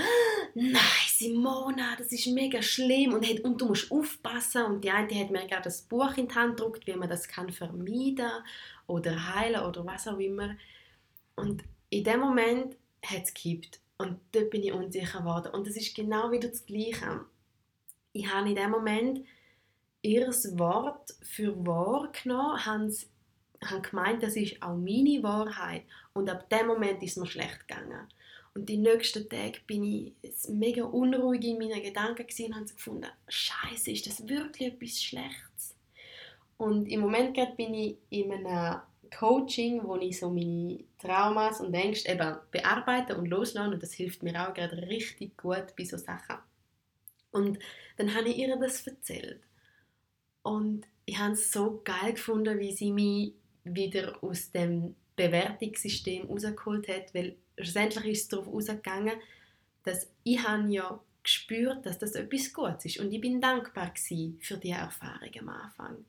nein 0.54 0.76
Simona, 1.06 1.94
das 1.96 2.10
ist 2.12 2.26
mega 2.26 2.62
schlimm 2.62 3.12
und, 3.12 3.40
und 3.40 3.60
du 3.60 3.66
musst 3.66 3.90
aufpassen 3.90 4.64
und 4.64 4.84
die 4.84 4.90
eine 4.90 5.14
hat 5.20 5.30
mir 5.30 5.46
gerade 5.46 5.62
das 5.62 5.82
Buch 5.82 6.16
in 6.16 6.28
die 6.28 6.34
Hand 6.34 6.56
gedruckt, 6.56 6.86
wie 6.86 6.94
man 6.94 7.08
das 7.08 7.28
kann 7.28 7.52
vermeiden 7.52 8.30
oder 8.86 9.34
heilen 9.34 9.62
oder 9.62 9.84
was 9.86 10.08
auch 10.08 10.18
immer. 10.18 10.56
Und 11.36 11.64
in 11.90 12.04
dem 12.04 12.20
Moment 12.20 12.76
hat 13.04 13.24
es 13.24 13.34
gekippt 13.34 13.80
und 13.98 14.18
dort 14.32 14.50
bin 14.50 14.62
ich 14.62 14.72
unsicher 14.72 15.20
geworden 15.20 15.52
und 15.52 15.66
das 15.66 15.76
ist 15.76 15.94
genau 15.94 16.30
wieder 16.30 16.48
das 16.48 16.64
Gleiche. 16.66 17.24
Ich 18.12 18.32
habe 18.32 18.48
in 18.48 18.56
dem 18.56 18.70
Moment 18.70 19.24
ihr 20.02 20.28
Wort 20.28 21.14
für 21.22 21.54
wahr 21.66 22.12
genommen, 22.12 22.64
haben 22.64 23.82
gemeint, 23.82 24.22
das 24.22 24.36
ist 24.36 24.62
auch 24.62 24.76
meine 24.76 25.22
Wahrheit. 25.22 25.84
Und 26.12 26.28
ab 26.28 26.48
dem 26.50 26.66
Moment 26.66 27.02
ist 27.02 27.12
es 27.12 27.16
mir 27.16 27.26
schlecht 27.26 27.66
gegangen. 27.66 28.06
Und 28.54 28.68
die 28.68 28.76
nächsten 28.76 29.28
Tage 29.28 29.60
bin 29.66 29.82
ich 29.82 30.12
mega 30.48 30.84
unruhig 30.84 31.44
in 31.44 31.58
meinen 31.58 31.82
Gedanken 31.82 32.26
und 32.26 32.54
habe 32.54 32.66
gefunden, 32.66 33.10
Scheiße, 33.28 33.90
ist 33.90 34.06
das 34.06 34.28
wirklich 34.28 34.74
etwas 34.74 35.02
Schlechtes? 35.02 35.73
Und 36.56 36.86
im 36.86 37.00
Moment 37.00 37.36
bin 37.56 37.74
ich 37.74 37.96
in 38.10 38.32
einem 38.32 38.80
Coaching, 39.10 39.82
wo 39.84 39.96
ich 39.96 40.18
so 40.18 40.30
meine 40.30 40.84
Traumas 40.98 41.60
und 41.60 41.74
Ängste 41.74 42.12
eben 42.12 42.36
bearbeite 42.50 43.16
und 43.16 43.26
loslasse 43.26 43.70
und 43.70 43.82
das 43.82 43.92
hilft 43.92 44.22
mir 44.22 44.48
auch 44.48 44.54
gerade 44.54 44.88
richtig 44.88 45.36
gut 45.36 45.74
bei 45.76 45.84
so 45.84 45.96
Sachen. 45.96 46.36
Und 47.30 47.58
dann 47.96 48.14
habe 48.14 48.28
ich 48.28 48.38
ihr 48.38 48.56
das 48.56 48.86
erzählt. 48.86 49.40
Und 50.42 50.86
ich 51.04 51.18
habe 51.18 51.32
es 51.32 51.52
so 51.52 51.80
geil 51.84 52.12
gefunden, 52.12 52.58
wie 52.58 52.72
sie 52.72 52.92
mich 52.92 53.34
wieder 53.64 54.22
aus 54.22 54.50
dem 54.50 54.94
Bewertungssystem 55.16 56.26
rausgeholt 56.26 56.88
hat, 56.88 57.14
weil 57.14 57.36
schlussendlich 57.58 58.04
ist 58.06 58.22
es 58.22 58.28
darauf 58.28 58.48
ausgegangen, 58.48 59.14
dass 59.84 60.10
ich 60.22 60.40
ja 60.68 61.00
gespürt, 61.22 61.86
dass 61.86 61.98
das 61.98 62.14
etwas 62.14 62.52
Gutes 62.52 62.84
ist 62.84 63.00
und 63.00 63.12
ich 63.12 63.20
bin 63.20 63.40
dankbar 63.40 63.92
für 64.40 64.56
die 64.56 64.70
Erfahrung 64.70 65.30
am 65.40 65.48
Anfang. 65.48 66.04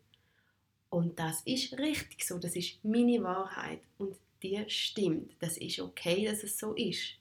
Und 0.90 1.20
das 1.20 1.42
ist 1.42 1.78
richtig 1.78 2.26
so, 2.26 2.38
das 2.38 2.56
ist 2.56 2.84
meine 2.84 3.22
Wahrheit 3.24 3.82
und 3.98 4.16
die 4.42 4.64
stimmt. 4.68 5.36
Das 5.40 5.58
ist 5.58 5.80
okay, 5.80 6.26
dass 6.26 6.44
es 6.44 6.58
so 6.58 6.74
ist. 6.74 7.16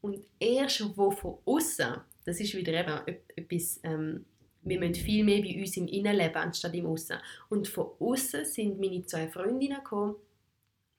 Und 0.00 0.24
erst 0.38 0.96
wo 0.96 1.10
von 1.10 1.38
außen, 1.44 1.96
das 2.24 2.40
ist 2.40 2.54
wieder 2.54 2.72
eben 2.74 3.18
etwas, 3.34 3.80
ähm, 3.82 4.24
wir 4.62 4.78
müssen 4.78 4.94
viel 4.94 5.24
mehr 5.24 5.42
bei 5.42 5.58
uns 5.58 5.76
im 5.76 5.88
Innenleben 5.88 6.36
anstatt 6.36 6.74
im 6.74 6.86
Außen. 6.86 7.16
Und 7.48 7.68
von 7.68 7.88
außen 7.98 8.44
sind 8.44 8.78
meine 8.78 9.04
zwei 9.04 9.28
Freundinnen 9.28 9.78
gekommen 9.78 10.16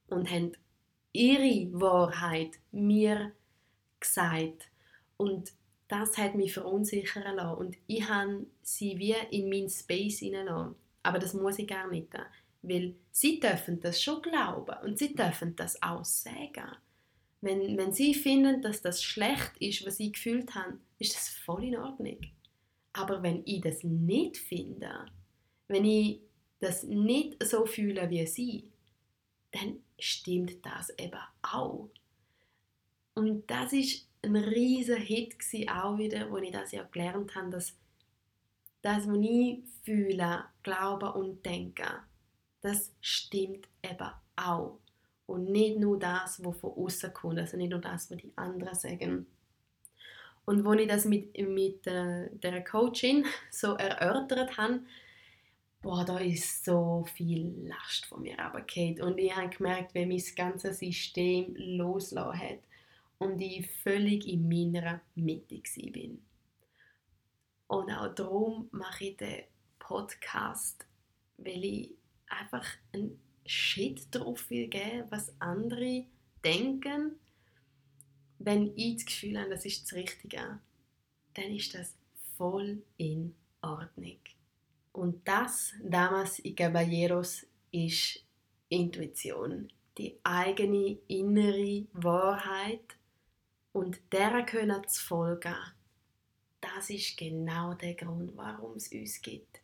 und 0.07 0.29
haben 0.29 0.53
ihre 1.13 1.79
Wahrheit 1.79 2.59
mir 2.71 3.31
gesagt. 3.99 4.69
Und 5.17 5.53
das 5.87 6.17
hat 6.17 6.35
mich 6.35 6.53
verunsichern 6.53 7.35
lassen. 7.35 7.59
Und 7.59 7.77
ich 7.87 8.07
habe 8.07 8.45
sie 8.61 8.97
wie 8.97 9.15
in 9.31 9.49
meinen 9.49 9.69
Space 9.69 10.19
hineingelassen. 10.19 10.75
Aber 11.03 11.19
das 11.19 11.33
muss 11.33 11.59
ich 11.59 11.67
gar 11.67 11.87
nicht. 11.87 12.07
Weil 12.61 12.95
sie 13.11 13.39
dürfen 13.39 13.79
das 13.79 14.01
schon 14.01 14.21
glauben 14.21 14.75
und 14.83 14.97
sie 14.97 15.15
dürfen 15.15 15.55
das 15.55 15.81
auch 15.81 16.03
sagen. 16.03 16.75
Wenn, 17.41 17.77
wenn 17.77 17.93
sie 17.93 18.13
finden, 18.13 18.61
dass 18.61 18.81
das 18.81 19.01
schlecht 19.01 19.53
ist, 19.59 19.85
was 19.85 19.97
sie 19.97 20.11
gefühlt 20.11 20.53
haben, 20.55 20.81
ist 20.97 21.15
das 21.15 21.29
voll 21.29 21.63
in 21.63 21.77
Ordnung. 21.77 22.19
Aber 22.91 23.23
wenn 23.23 23.43
ich 23.45 23.61
das 23.61 23.83
nicht 23.83 24.37
finde, 24.37 25.05
wenn 25.69 25.85
ich 25.85 26.19
das 26.59 26.83
nicht 26.83 27.41
so 27.45 27.65
fühle 27.65 28.09
wie 28.09 28.25
sie, 28.27 28.69
dann 29.51 29.79
stimmt 29.97 30.65
das 30.65 30.89
eben 30.97 31.19
auch. 31.41 31.89
Und 33.13 33.49
das 33.49 33.73
ist 33.73 34.07
ein 34.21 34.35
riesiger 34.35 34.99
Hit 34.99 35.35
auch 35.69 35.97
wieder, 35.97 36.29
wo 36.29 36.37
ich 36.37 36.51
das 36.51 36.71
ja 36.71 36.83
gelernt 36.83 37.35
habe, 37.35 37.49
dass 37.49 37.77
das, 38.81 39.07
was 39.07 39.17
ich 39.21 39.59
fühle, 39.83 40.45
glaube 40.63 41.13
und 41.13 41.45
denke, 41.45 41.85
das 42.61 42.93
stimmt 43.01 43.67
eben 43.83 44.09
auch. 44.35 44.79
Und 45.25 45.51
nicht 45.51 45.77
nur 45.77 45.99
das, 45.99 46.43
was 46.43 46.57
von 46.57 46.71
außen 46.71 47.13
kommt, 47.13 47.39
also 47.39 47.57
nicht 47.57 47.69
nur 47.69 47.79
das, 47.79 48.09
was 48.09 48.17
die 48.17 48.33
anderen 48.35 48.75
sagen. 48.75 49.27
Und 50.45 50.65
als 50.65 50.81
ich 50.81 50.87
das 50.87 51.05
mit, 51.05 51.37
mit 51.47 51.85
äh, 51.85 52.29
der 52.31 52.63
Coachin 52.63 53.25
so 53.51 53.73
erörtert 53.73 54.57
habe, 54.57 54.81
boah, 55.81 56.03
da 56.03 56.17
ist 56.17 56.65
so 56.65 57.05
viel 57.13 57.67
Last 57.67 58.07
von 58.07 58.21
mir 58.21 58.37
runtergefallen. 58.39 59.01
Und 59.01 59.19
ich 59.19 59.35
habe 59.35 59.49
gemerkt, 59.49 59.93
wie 59.93 60.05
mein 60.05 60.23
ganzes 60.35 60.79
System 60.79 61.53
losgelassen 61.55 62.39
hat 62.39 62.59
und 63.19 63.39
ich 63.39 63.69
völlig 63.83 64.27
in 64.27 64.47
meiner 64.49 65.01
Mitte 65.15 65.55
war. 65.55 66.28
Und 67.69 67.91
auch 67.91 68.13
darum 68.15 68.67
mache 68.71 69.05
ich 69.05 69.17
den 69.17 69.43
Podcast, 69.77 70.87
weil 71.37 71.63
ich 71.63 71.91
einfach 72.27 72.65
einen 72.91 73.21
Shit 73.45 74.07
drauf 74.09 74.49
will 74.49 74.67
geben, 74.67 75.05
was 75.11 75.31
andere 75.39 76.05
denken. 76.43 77.19
Wenn 78.39 78.75
ich 78.75 78.95
das 78.95 79.05
Gefühl 79.05 79.39
habe, 79.39 79.51
das 79.51 79.65
ist 79.65 79.83
das 79.83 79.93
Richtige, 79.93 80.59
dann 81.35 81.55
ist 81.55 81.75
das 81.75 81.95
voll 82.37 82.81
in 82.97 83.35
Ordnung. 83.61 84.17
Und 84.91 85.27
das, 85.27 85.73
damals 85.83 86.39
in 86.39 86.55
Caballeros, 86.55 87.45
ist 87.71 88.25
Intuition. 88.69 89.71
Die 89.95 90.19
eigene 90.23 90.97
innere 91.07 91.85
Wahrheit 91.93 92.97
und 93.73 93.99
der 94.11 94.43
können 94.43 94.87
zu 94.87 95.03
folgen 95.03 95.55
das 96.79 96.89
ist 96.91 97.17
genau 97.17 97.73
der 97.73 97.93
Grund, 97.93 98.37
warum 98.37 98.77
es 98.77 98.87
uns 98.87 99.21
gibt. 99.21 99.59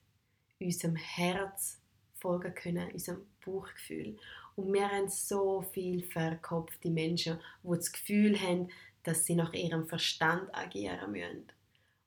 Unserem 0.59 0.97
Herz 0.97 1.79
folgen 2.15 2.53
können, 2.53 2.91
unserem 2.91 3.25
Bauchgefühl. 3.45 4.17
Und 4.57 4.73
wir 4.73 4.91
haben 4.91 5.07
so 5.07 5.61
viel 5.61 6.03
verkopfte 6.03 6.89
Menschen, 6.89 7.39
die 7.63 7.69
das 7.69 7.93
Gefühl 7.93 8.37
haben, 8.37 8.67
dass 9.03 9.25
sie 9.25 9.35
nach 9.35 9.53
ihrem 9.53 9.87
Verstand 9.87 10.53
agieren 10.53 11.13
müssen. 11.13 11.47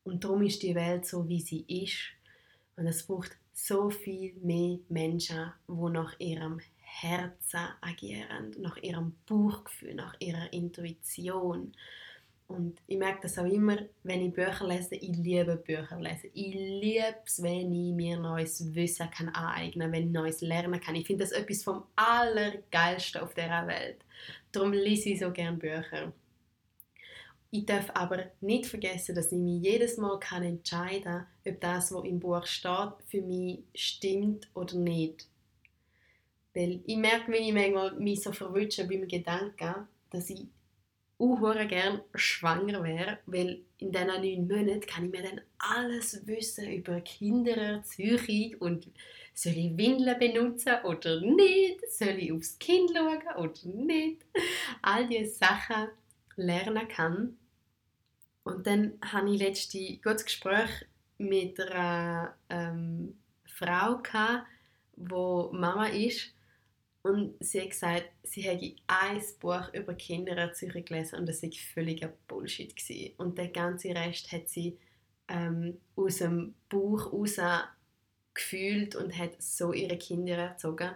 Und 0.05 0.25
darum 0.25 0.42
ist 0.42 0.62
die 0.62 0.75
Welt 0.75 1.07
so, 1.07 1.27
wie 1.27 1.40
sie 1.40 1.64
ist. 1.68 2.11
Und 2.77 2.87
es 2.87 3.07
braucht 3.07 3.35
so 3.55 3.88
viel 3.88 4.35
mehr 4.42 4.79
Menschen, 4.90 5.51
die 5.68 5.90
nach 5.90 6.21
ihrem 6.21 6.61
Herzen 6.81 7.66
agieren, 7.81 8.55
nach 8.59 8.77
ihrem 8.77 9.16
Bauchgefühl, 9.27 9.94
nach 9.94 10.16
ihrer 10.21 10.53
Intuition. 10.53 11.73
Und 12.49 12.81
ich 12.87 12.97
merke 12.97 13.21
das 13.23 13.39
auch 13.39 13.45
immer, 13.45 13.77
wenn 14.03 14.23
ich 14.23 14.33
Bücher 14.33 14.67
lese. 14.67 14.95
Ich 14.95 15.15
liebe 15.17 15.57
Bücher 15.57 16.01
lesen. 16.01 16.31
Ich 16.33 16.55
liebe 16.55 17.17
es, 17.27 17.43
wenn 17.43 17.71
ich 17.73 17.93
mir 17.95 18.19
neues 18.19 18.75
Wissen 18.75 19.11
kann 19.11 19.29
aneignen 19.29 19.83
kann, 19.83 19.93
wenn 19.93 20.07
ich 20.07 20.13
neues 20.13 20.41
lernen 20.41 20.81
kann. 20.81 20.95
Ich 20.95 21.07
finde 21.07 21.25
das 21.25 21.33
etwas 21.33 21.63
vom 21.63 21.85
Allergeilsten 21.95 23.21
auf 23.21 23.35
dieser 23.35 23.67
Welt. 23.67 23.99
Darum 24.51 24.73
lese 24.73 25.11
ich 25.11 25.21
so 25.21 25.31
gerne 25.31 25.59
Bücher. 25.59 26.13
Ich 27.51 27.67
darf 27.67 27.91
aber 27.95 28.25
nicht 28.41 28.67
vergessen, 28.67 29.15
dass 29.15 29.33
ich 29.33 29.39
mich 29.39 29.63
jedes 29.63 29.99
Mal 29.99 30.19
kann 30.19 30.43
entscheiden 30.43 31.03
kann, 31.03 31.27
ob 31.47 31.61
das, 31.61 31.93
was 31.93 32.05
im 32.05 32.19
Buch 32.19 32.47
steht, 32.47 32.93
für 33.07 33.23
mich 33.23 33.61
stimmt 33.75 34.49
oder 34.55 34.75
nicht. 34.75 35.27
Weil 36.55 36.81
ich 36.87 36.97
merke, 36.97 37.31
wenn 37.31 37.43
ich 37.43 37.53
manchmal 37.53 37.95
mich 37.99 38.23
so 38.23 38.33
verwünsche 38.33 38.87
beim 38.87 39.07
Gedanken, 39.07 39.87
dass 40.11 40.31
ich 40.31 40.47
auch 41.19 41.69
gern 41.69 42.01
schwanger 42.15 42.83
wäre, 42.85 43.19
weil 43.27 43.61
in 43.79 43.93
diesen 43.93 44.07
neun 44.07 44.49
Monaten 44.49 44.87
kann 44.87 45.07
ich 45.07 45.11
mir 45.11 45.23
dann 45.23 45.41
alles 45.59 46.27
wissen 46.27 46.73
über 46.73 47.01
Kindererziehung 47.01 48.55
und 48.61 48.89
soll 49.35 49.53
ich 49.53 49.77
Windeln 49.77 50.19
benutzen 50.19 50.75
oder 50.85 51.21
nicht, 51.21 51.81
soll 51.91 52.19
ich 52.19 52.33
aufs 52.33 52.59
Kind 52.59 52.91
schauen 52.95 53.23
oder 53.37 53.53
nicht, 53.65 54.25
all 54.83 55.07
diese 55.07 55.35
Sachen 55.35 55.89
lernen 56.37 56.89
kann. 56.89 57.37
Und 58.45 58.67
dann 58.67 58.95
hatte 59.01 59.29
ich 59.31 59.41
letzte 59.41 59.97
gutes 59.99 60.25
Gespräch 60.25 60.71
mit 61.19 61.61
einer 61.61 62.35
ähm, 62.49 63.19
Frau, 63.45 64.01
die 64.97 65.57
Mama 65.57 65.87
ist 65.89 66.33
und 67.09 67.35
sie 67.40 67.62
hat 67.62 67.71
gesagt, 67.71 68.11
sie 68.23 68.42
hätte 68.42 68.77
ein 68.87 69.23
Buch 69.40 69.73
über 69.73 69.94
Kindererziehung 69.94 70.85
gelesen 70.85 71.18
und 71.18 71.27
das 71.27 71.42
war 71.42 71.51
völliger 71.73 72.12
Bullshit. 72.29 72.77
Gewesen. 72.77 73.14
Und 73.16 73.38
der 73.38 73.49
ganze 73.49 73.94
Rest 73.94 74.31
hat 74.31 74.49
sie 74.51 74.77
ähm, 75.27 75.79
aus 75.97 76.18
dem 76.18 76.55
Buch 76.68 77.07
heraus 77.07 77.40
gefühlt 78.35 78.94
und 78.94 79.16
hat 79.16 79.42
so 79.42 79.73
ihre 79.73 79.97
Kinder 79.97 80.37
erzogen. 80.37 80.90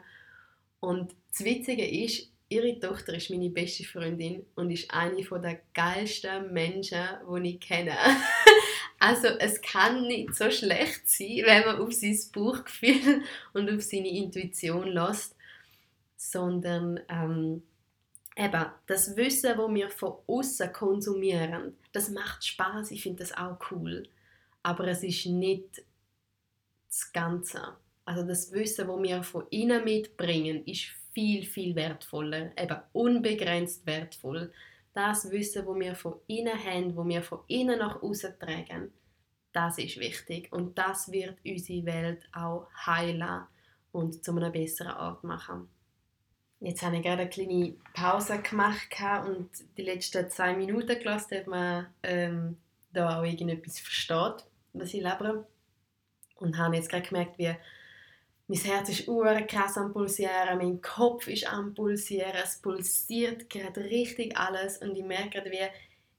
Und 0.81 1.16
das 1.31 1.44
Witzige 1.46 1.88
ist, 1.88 2.31
ihre 2.51 2.79
Tochter 2.79 3.14
ist 3.14 3.31
meine 3.31 3.48
beste 3.48 3.85
Freundin 3.85 4.44
und 4.55 4.70
ist 4.70 4.92
eine 4.92 5.22
der 5.22 5.61
geilsten 5.72 6.53
Menschen, 6.53 7.07
die 7.42 7.55
ich 7.55 7.61
kenne. 7.61 7.96
also 8.98 9.29
es 9.38 9.62
kann 9.62 10.07
nicht 10.07 10.35
so 10.35 10.51
schlecht 10.51 11.09
sein, 11.09 11.40
wenn 11.44 11.64
man 11.64 11.81
auf 11.81 11.92
sein 11.94 12.18
Buchgefühl 12.33 13.22
und 13.55 13.70
auf 13.70 13.81
seine 13.81 14.11
Intuition 14.11 14.88
lässt 14.88 15.35
sondern 16.23 17.01
ähm, 17.09 17.63
eben 18.37 18.67
das 18.87 19.17
Wissen, 19.17 19.59
wo 19.59 19.73
wir 19.75 19.91
von 19.91 20.15
außen 20.29 20.73
konsumieren, 20.73 21.77
das 21.93 22.11
macht 22.11 22.45
Spaß. 22.45 22.93
Ich 22.93 23.03
finde 23.03 23.25
das 23.25 23.37
auch 23.37 23.59
cool, 23.71 24.09
aber 24.63 24.87
es 24.87 25.03
ist 25.03 25.27
nicht 25.27 25.85
das 26.89 27.13
Ganze. 27.13 27.77
Also 28.05 28.23
das 28.23 28.53
Wissen, 28.53 28.87
wo 28.87 29.03
wir 29.03 29.23
von 29.25 29.47
innen 29.51 29.83
mitbringen, 29.85 30.65
ist 30.65 30.87
viel 31.13 31.45
viel 31.45 31.75
wertvoller, 31.75 32.57
eben 32.57 32.79
unbegrenzt 32.93 33.85
wertvoll. 33.85 34.53
Das 34.95 35.31
Wissen, 35.31 35.67
wo 35.67 35.75
wir 35.75 35.95
von 35.95 36.15
innen 36.29 36.65
haben, 36.65 36.97
wo 36.97 37.07
wir 37.07 37.23
von 37.23 37.41
innen 37.49 37.79
nach 37.81 38.01
außen 38.01 38.39
tragen, 38.39 38.93
das 39.53 39.77
ist 39.79 39.99
wichtig 39.99 40.53
und 40.53 40.79
das 40.79 41.11
wird 41.11 41.39
unsere 41.45 41.85
Welt 41.85 42.29
auch 42.33 42.69
heilen 42.87 43.43
und 43.91 44.25
zu 44.25 44.35
einem 44.37 44.53
besseren 44.53 44.97
Ort 44.97 45.25
machen. 45.25 45.69
Jetzt 46.64 46.83
habe 46.83 46.96
ich 46.96 47.03
gerade 47.03 47.22
eine 47.22 47.31
kleine 47.31 47.75
Pause 47.92 48.38
gemacht 48.40 48.94
und 49.27 49.51
die 49.77 49.83
letzten 49.83 50.31
zwei 50.31 50.55
Minuten 50.55 50.96
gelassen, 50.96 51.38
ob 51.40 51.46
man 51.48 51.87
ähm, 52.05 52.57
da 52.92 53.18
auch 53.18 53.25
irgendetwas 53.25 53.81
versteht, 53.81 54.46
was 54.72 54.94
ich 54.94 55.03
lebe. 55.03 55.44
Und 56.37 56.57
habe 56.59 56.77
jetzt 56.77 56.88
gerade 56.88 57.09
gemerkt, 57.09 57.37
wie 57.38 57.53
mein 58.46 58.59
Herz 58.59 58.90
ist 58.90 59.09
uhr 59.09 59.35
krass 59.42 59.77
am 59.77 59.92
pulsieren, 59.92 60.59
mein 60.59 60.81
Kopf 60.81 61.27
ist 61.27 61.48
am 61.48 61.75
pulsieren, 61.75 62.33
es 62.44 62.59
pulsiert 62.59 63.51
gerade 63.51 63.83
richtig 63.83 64.37
alles 64.37 64.79
und 64.79 64.96
ich 64.96 65.05
merke 65.05 65.40
gerade, 65.40 65.51
wie 65.51 65.66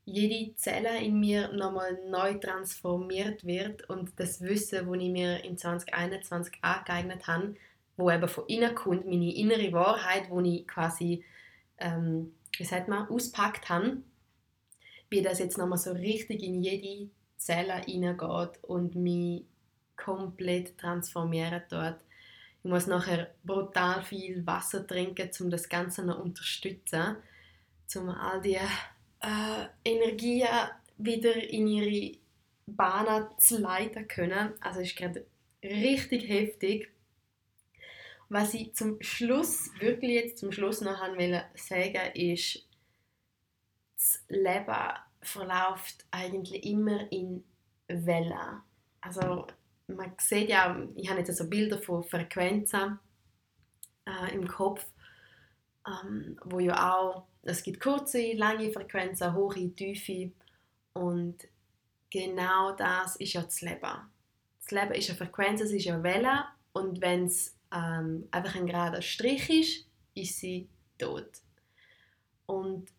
jede 0.06 0.56
Zelle 0.58 1.02
in 1.02 1.22
mir 1.22 1.54
nochmal 1.54 1.98
neu 2.10 2.34
transformiert 2.34 3.46
wird 3.46 3.90
und 3.90 4.12
das 4.18 4.42
Wissen, 4.42 4.88
das 4.88 5.02
ich 5.02 5.12
mir 5.12 5.42
in 5.46 5.58
2021 5.58 6.56
angeeignet 6.62 7.28
habe, 7.28 7.56
wo 7.98 8.10
eben 8.10 8.28
von 8.28 8.46
innen 8.48 8.76
kommt, 8.76 9.06
meine 9.06 9.36
innere 9.36 9.72
Wahrheit, 9.74 10.30
wo 10.30 10.42
ich 10.42 10.68
quasi, 10.68 11.24
ähm, 11.78 12.34
wie 12.58 12.64
sagt 12.64 12.88
man, 12.88 13.08
auspackt 13.08 13.70
habe, 13.70 13.98
wie 15.10 15.22
das 15.22 15.40
jetzt 15.40 15.58
nochmal 15.58 15.78
so 15.78 15.92
richtig 15.92 16.42
in 16.44 16.64
jede 16.64 17.10
Zelle 17.38 17.82
hineingeht 17.86 18.64
und 18.64 18.96
mich 18.96 19.46
komplett 19.96 20.78
transformiert 20.78 21.66
dort. 21.70 22.02
Ich 22.64 22.70
muss 22.70 22.88
nachher 22.88 23.34
brutal 23.44 24.02
viel 24.04 24.46
Wasser 24.48 24.88
trinken, 24.88 25.30
um 25.42 25.50
das 25.50 25.68
Ganze 25.68 26.04
noch 26.06 26.20
unterstützen, 26.20 27.18
um 27.96 28.10
all 28.10 28.42
die 28.42 28.56
äh, 28.56 29.66
Energien 29.84 30.48
wieder 30.98 31.36
in 31.36 31.68
ihre 31.68 32.18
Bahnen 32.66 33.28
zu 33.38 33.60
leiten 33.60 34.08
können. 34.08 34.54
Also 34.62 34.80
ist 34.80 34.96
gerade 34.96 35.26
richtig 35.62 36.28
heftig. 36.28 36.93
Was 38.34 38.56
ich 38.56 38.74
zum 38.74 39.00
Schluss, 39.00 39.70
wirklich 39.78 40.10
jetzt 40.10 40.40
zum 40.40 40.52
Schluss 40.52 40.82
noch 40.82 40.98
sagen 40.98 41.44
sagen 41.54 42.16
ist, 42.16 42.68
das 43.96 44.24
Leben 44.28 44.76
verläuft 45.22 46.04
eigentlich 46.10 46.66
immer 46.66 47.12
in 47.12 47.44
Wellen. 47.88 48.64
Also 49.02 49.46
man 49.86 50.14
sieht 50.18 50.50
ja, 50.50 50.84
ich 50.96 51.12
habe 51.12 51.20
jetzt 51.20 51.38
so 51.38 51.48
Bilder 51.48 51.78
von 51.78 52.04
Frequenzen 52.04 52.98
äh, 54.08 54.34
im 54.34 54.48
Kopf, 54.48 54.84
ähm, 55.86 56.40
wo 56.44 56.58
ja 56.58 56.92
auch, 56.92 57.28
es 57.44 57.62
gibt 57.62 57.82
kurze, 57.82 58.34
lange 58.34 58.72
Frequenzen, 58.72 59.36
hohe, 59.36 59.76
tiefe 59.76 60.32
und 60.94 61.38
genau 62.10 62.72
das 62.72 63.16
ist 63.18 63.34
ja 63.34 63.44
das 63.44 63.62
Leben. 63.62 64.10
Das 64.60 64.72
Leben 64.72 64.94
ist 64.94 65.10
eine 65.12 65.20
Frequenz, 65.20 65.62
es 65.62 65.72
ist 65.72 65.88
eine 65.88 66.02
Welle 66.02 66.46
und 66.72 67.00
wenn 67.00 67.26
es 67.26 67.56
ähm, 67.74 68.28
einfach 68.32 68.56
ein 68.56 68.68
gerader 68.68 69.02
Strich 69.02 69.50
ist, 69.50 69.88
ist 70.14 70.40
sie 70.40 70.70
tot. 70.98 71.42
Und 72.46 72.90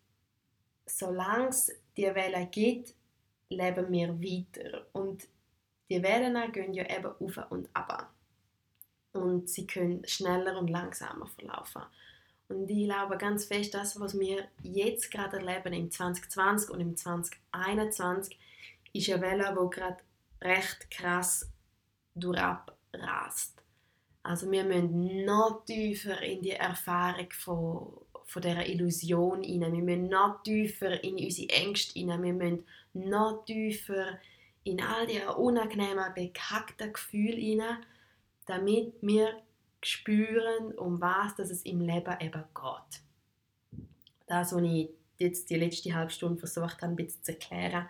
solange 0.87 1.49
es 1.49 1.73
diese 1.97 2.15
Welle 2.15 2.47
gibt, 2.47 2.95
leben 3.49 3.91
wir 3.93 4.21
weiter. 4.21 4.87
Und 4.93 5.29
die 5.89 6.03
Wellen 6.03 6.53
gehen 6.53 6.75
ja 6.75 6.85
eben 6.85 7.13
auf 7.21 7.51
und 7.51 7.69
ab. 7.73 8.13
Und 9.13 9.49
sie 9.49 9.67
können 9.67 10.07
schneller 10.07 10.59
und 10.59 10.69
langsamer 10.69 11.27
verlaufen. 11.27 11.83
Und 12.49 12.69
ich 12.69 12.85
glaube 12.85 13.17
ganz 13.17 13.47
fest, 13.47 13.75
das, 13.75 13.99
was 13.99 14.19
wir 14.19 14.49
jetzt 14.63 15.11
gerade 15.11 15.39
erleben 15.39 15.73
im 15.73 15.91
2020 15.91 16.71
und 16.71 16.81
im 16.81 16.97
2021, 16.97 18.39
ist 18.93 19.11
eine 19.11 19.23
Welle, 19.23 19.57
die 19.59 19.71
gerade 19.71 19.97
recht 20.43 20.91
krass 20.91 21.49
durchabrast. 22.15 23.64
Also 24.25 24.51
wir 24.51 24.65
müssen 24.65 25.27
noch 25.27 25.65
tiefer 25.67 26.21
in 26.23 26.41
die 26.41 26.53
Erfahrung 26.53 27.31
von, 27.31 27.93
von 28.25 28.43
dieser 28.43 28.67
Illusion 28.67 29.43
hinein. 29.43 29.75
Wir 29.75 29.83
müssen 29.83 30.09
noch 30.09 30.43
tiefer 30.43 31.05
in 31.05 31.17
unsere 31.17 31.51
Ängste 31.51 31.93
hinein. 31.93 32.23
Wir 32.23 32.33
müssen 32.33 32.65
noch 32.95 33.45
tiefer 33.45 34.19
in 34.65 34.81
all 34.81 35.07
die 35.07 35.21
unangenehmen, 35.21 36.15
bekackten 36.15 36.95
Gefühle 36.95 37.37
hinein, 37.37 37.85
damit 38.47 38.95
wir 39.03 39.43
spüren, 39.83 40.73
um 40.79 41.03
was 41.03 41.37
dass 41.37 41.51
es 41.51 41.63
im 41.63 41.83
Leben 41.83 42.17
eben 42.19 42.45
geht. 42.55 43.03
Das, 44.27 44.55
was 44.55 44.63
ich 44.63 44.89
jetzt 45.19 45.51
die 45.51 45.57
letzte 45.57 45.95
halbe 45.95 46.11
Stunde 46.11 46.39
versucht 46.39 46.81
habe, 46.81 46.93
ein 46.93 46.97
bisschen 46.97 47.23
zu 47.23 47.33
erklären. 47.33 47.87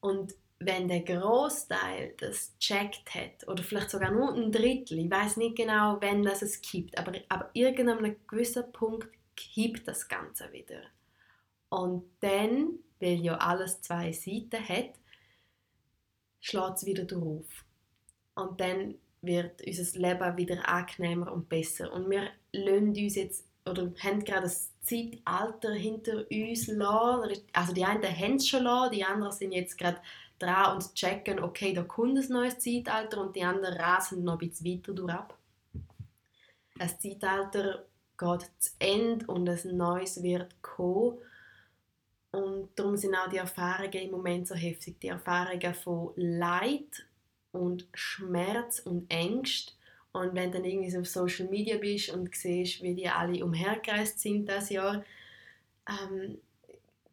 Und 0.00 0.34
wenn 0.66 0.88
der 0.88 1.02
Großteil 1.02 2.14
das 2.18 2.56
checkt 2.58 3.14
hat, 3.14 3.46
oder 3.48 3.62
vielleicht 3.62 3.90
sogar 3.90 4.10
nur 4.10 4.34
ein 4.34 4.52
Drittel, 4.52 4.98
ich 4.98 5.10
weiß 5.10 5.36
nicht 5.36 5.56
genau, 5.56 6.00
wenn 6.00 6.22
das 6.22 6.42
es 6.42 6.60
gibt, 6.60 6.96
aber 6.98 7.12
ab 7.28 7.50
irgendeinem 7.54 8.16
gewissen 8.26 8.70
Punkt 8.72 9.08
kippt 9.36 9.88
das 9.88 10.08
Ganze 10.08 10.52
wieder. 10.52 10.82
Und 11.68 12.04
dann, 12.20 12.78
weil 13.00 13.20
ja 13.20 13.36
alles 13.36 13.80
zwei 13.80 14.12
Seiten 14.12 14.68
hat, 14.68 14.92
schlägt 16.40 16.76
es 16.76 16.86
wieder 16.86 17.04
drauf. 17.04 17.46
Und 18.34 18.60
dann 18.60 18.96
wird 19.22 19.64
unser 19.66 19.98
Leben 19.98 20.36
wieder 20.36 20.68
angenehmer 20.68 21.32
und 21.32 21.48
besser. 21.48 21.92
Und 21.92 22.10
wir 22.10 22.28
lassen 22.52 22.88
uns 22.88 23.14
jetzt, 23.14 23.46
oder 23.64 23.92
haben 24.02 24.24
gerade 24.24 24.42
das 24.42 24.72
Zeitalter 24.82 25.72
hinter 25.72 26.26
uns 26.30 26.66
lassen. 26.66 27.42
Also 27.52 27.72
die 27.72 27.84
einen 27.84 28.02
haben 28.02 28.36
es 28.36 28.48
schon 28.48 28.64
lassen, 28.64 28.92
die 28.92 29.04
anderen 29.04 29.32
sind 29.32 29.52
jetzt 29.52 29.78
gerade 29.78 30.00
dran 30.42 30.74
und 30.74 30.94
checken, 30.94 31.40
okay, 31.40 31.72
da 31.72 31.82
kommt 31.82 32.18
ein 32.18 32.28
neues 32.28 32.58
Zeitalter 32.58 33.20
und 33.20 33.36
die 33.36 33.44
anderen 33.44 33.76
rasen 33.76 34.24
noch 34.24 34.34
ein 34.34 34.48
bisschen 34.48 34.66
weiter 34.66 34.92
durch 34.92 35.12
ab. 35.12 35.38
Das 36.76 36.98
Zeitalter 36.98 37.84
geht 38.18 38.50
zu 38.58 38.70
Ende 38.78 39.26
und 39.26 39.48
ein 39.48 39.76
neues 39.76 40.22
wird 40.22 40.60
kommen. 40.62 41.18
Und 42.30 42.70
darum 42.76 42.96
sind 42.96 43.14
auch 43.14 43.28
die 43.28 43.36
Erfahrungen 43.36 43.92
im 43.92 44.10
Moment 44.10 44.48
so 44.48 44.54
heftig. 44.54 44.98
Die 45.00 45.08
Erfahrungen 45.08 45.74
von 45.74 46.12
Leid 46.16 47.06
und 47.52 47.86
Schmerz 47.92 48.80
und 48.80 49.10
Ängste. 49.10 49.74
Und 50.12 50.34
wenn 50.34 50.50
du 50.50 50.58
dann 50.58 50.68
irgendwie 50.68 50.90
so 50.90 51.00
auf 51.00 51.08
Social 51.08 51.48
Media 51.48 51.76
bist 51.76 52.10
und 52.10 52.34
siehst, 52.34 52.82
wie 52.82 52.94
die 52.94 53.08
alle 53.08 53.44
umhergereist 53.44 54.18
sind 54.18 54.46
das 54.46 54.70
Jahr, 54.70 55.04
ähm, 55.88 56.38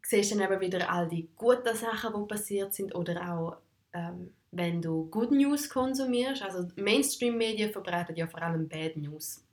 siehst 0.10 0.32
dann 0.32 0.41
eben 0.41 0.60
wieder 0.60 0.91
all 0.91 1.08
die 1.08 1.30
guten 1.36 1.76
Sachen, 1.76 2.13
die 2.13 2.28
passiert 2.28 2.74
sind 2.74 2.95
oder 2.95 3.32
auch 3.32 3.58
ähm, 3.93 4.34
wenn 4.52 4.82
du 4.82 5.06
Good 5.06 5.32
News 5.32 5.69
konsumierst. 5.69 6.41
Also 6.41 6.67
Mainstream-Medien 6.76 7.72
verbreiten 7.72 8.15
ja 8.15 8.26
vor 8.26 8.41
allem 8.41 8.67
Bad 8.67 8.98
News. 8.98 9.43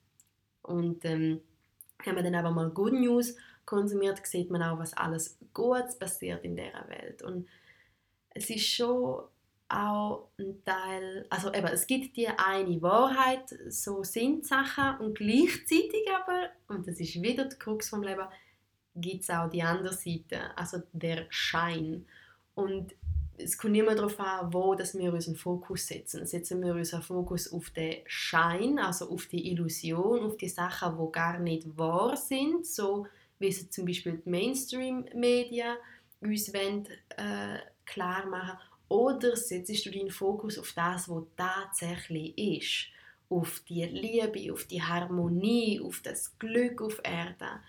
Und 0.62 1.05
ähm, 1.05 1.42
wenn 2.05 2.14
man 2.14 2.25
dann 2.25 2.35
aber 2.35 2.51
mal 2.51 2.71
Good 2.71 2.95
News 2.95 3.37
konsumiert, 3.66 4.27
sieht 4.27 4.51
man 4.51 4.62
auch, 4.62 4.79
was 4.79 4.97
alles 4.97 5.38
Gutes 5.53 5.99
passiert 5.99 6.42
in 6.45 6.57
dieser 6.57 6.88
Welt. 6.88 7.23
Und 7.23 7.47
es 8.31 8.49
ist 8.49 8.66
schon 8.66 9.25
auch 9.69 10.29
ein 10.38 10.62
Teil, 10.64 11.27
also 11.29 11.53
eben, 11.53 11.66
es 11.66 11.87
gibt 11.87 12.16
die 12.16 12.29
eine 12.29 12.81
Wahrheit, 12.81 13.55
so 13.69 14.05
sind 14.05 14.47
Sachen 14.47 14.99
und 15.01 15.19
gleichzeitig 15.19 16.07
aber, 16.14 16.51
und 16.69 16.87
das 16.87 17.01
ist 17.01 17.21
wieder 17.21 17.47
der 17.47 17.59
Krux 17.59 17.88
vom 17.88 18.03
Leben, 18.03 18.27
gibt 18.97 19.23
es 19.23 19.31
auch 19.31 19.49
die 19.49 19.63
andere 19.63 19.95
Seite, 19.95 20.57
also 20.57 20.83
der 20.93 21.27
Schein. 21.29 22.07
Und 22.55 22.95
es 23.39 23.59
kommt 23.59 23.77
immer 23.77 23.95
darauf 23.95 24.19
an, 24.19 24.53
wo 24.53 24.75
dass 24.75 24.97
wir 24.97 25.13
unseren 25.13 25.37
Fokus 25.37 25.87
setzen. 25.87 26.27
Setzen 26.27 26.63
wir 26.63 26.75
unseren 26.75 27.03
Fokus 27.03 27.53
auf 27.53 27.71
den 27.71 27.99
Schein, 28.07 28.79
also 28.79 29.11
auf 29.11 29.27
die 29.27 29.51
Illusion, 29.51 30.25
auf 30.25 30.37
die 30.37 30.49
Sachen, 30.49 30.97
die 30.99 31.13
gar 31.13 31.39
nicht 31.39 31.77
wahr 31.77 32.17
sind, 32.17 32.67
so 32.67 33.07
wie 33.39 33.53
sie 33.53 33.69
zum 33.69 33.85
Beispiel 33.85 34.23
die 34.25 34.31
Mainstream-Medien 34.31 35.77
uns 36.21 36.53
wollen, 36.55 36.87
äh, 37.17 37.59
klar 37.85 38.27
machen 38.27 38.59
oder 38.89 39.37
setzt 39.37 39.85
du 39.85 39.91
deinen 39.91 40.11
Fokus 40.11 40.59
auf 40.59 40.73
das, 40.73 41.09
was 41.09 41.25
tatsächlich 41.37 42.39
ist? 42.39 42.89
Auf 43.29 43.61
die 43.69 43.85
Liebe, 43.85 44.53
auf 44.53 44.65
die 44.65 44.83
Harmonie, 44.83 45.81
auf 45.81 46.01
das 46.03 46.39
Glück 46.39 46.81
auf 46.81 47.01
Erde. 47.03 47.61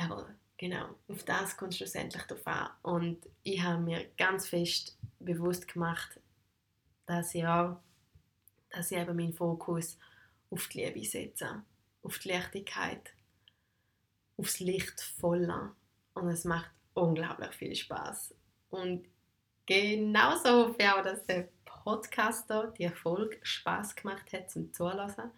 Jawohl, 0.00 0.34
genau. 0.56 0.94
Auf 1.08 1.24
das 1.24 1.56
kommt 1.56 1.74
schlussendlich 1.74 2.22
drauf 2.22 2.46
an. 2.46 2.70
Und 2.82 3.18
ich 3.42 3.62
habe 3.62 3.82
mir 3.82 4.06
ganz 4.16 4.48
fest 4.48 4.96
bewusst 5.18 5.68
gemacht, 5.68 6.18
dass 7.04 7.34
ich 7.34 7.46
auch, 7.46 7.76
dass 8.70 8.90
ich 8.90 8.96
eben 8.96 9.16
meinen 9.16 9.34
Fokus 9.34 9.98
auf 10.50 10.68
die 10.68 10.84
Liebe 10.84 11.04
setze, 11.04 11.62
auf 12.02 12.18
die 12.18 12.30
Leichtigkeit, 12.30 13.12
aufs 14.38 14.60
Lichtvolle. 14.60 15.72
Und 16.14 16.28
es 16.28 16.44
macht 16.44 16.70
unglaublich 16.94 17.52
viel 17.52 17.74
Spaß. 17.74 18.34
Und 18.70 19.06
genauso 19.66 20.68
hoffe 20.68 20.76
ich 20.78 20.88
auch, 20.88 21.02
dass 21.02 21.26
der 21.26 21.48
Podcaster 21.66 22.68
die 22.78 22.84
Erfolg 22.84 23.38
Spaß 23.42 23.96
gemacht 23.96 24.32
hat 24.32 24.50
zum 24.50 24.72
Zuhören 24.72 25.30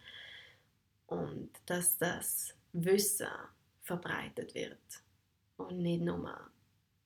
und 1.07 1.51
dass 1.65 1.97
das 1.97 2.53
Wissen 2.71 3.27
verbreitet 3.83 4.55
wird 4.55 5.03
und 5.57 5.77
nicht 5.79 6.01
nur 6.01 6.51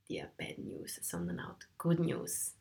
die 0.07 0.23
Bad 0.37 0.57
News, 0.59 0.99
sondern 1.01 1.39
auch 1.39 1.57
die 1.59 1.65
Good 1.77 1.99
News. 1.99 2.55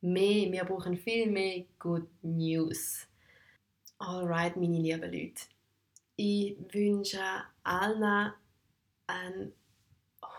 Mehr, 0.00 0.50
wir 0.50 0.64
brauchen 0.64 0.96
viel 0.96 1.30
mehr 1.30 1.64
Good 1.78 2.08
News. 2.22 3.06
Alright, 3.98 4.56
meine 4.56 4.78
lieben 4.78 5.12
Leute. 5.12 5.42
Ich 6.16 6.56
wünsche 6.72 7.20
allen 7.64 8.32
einen 9.06 9.52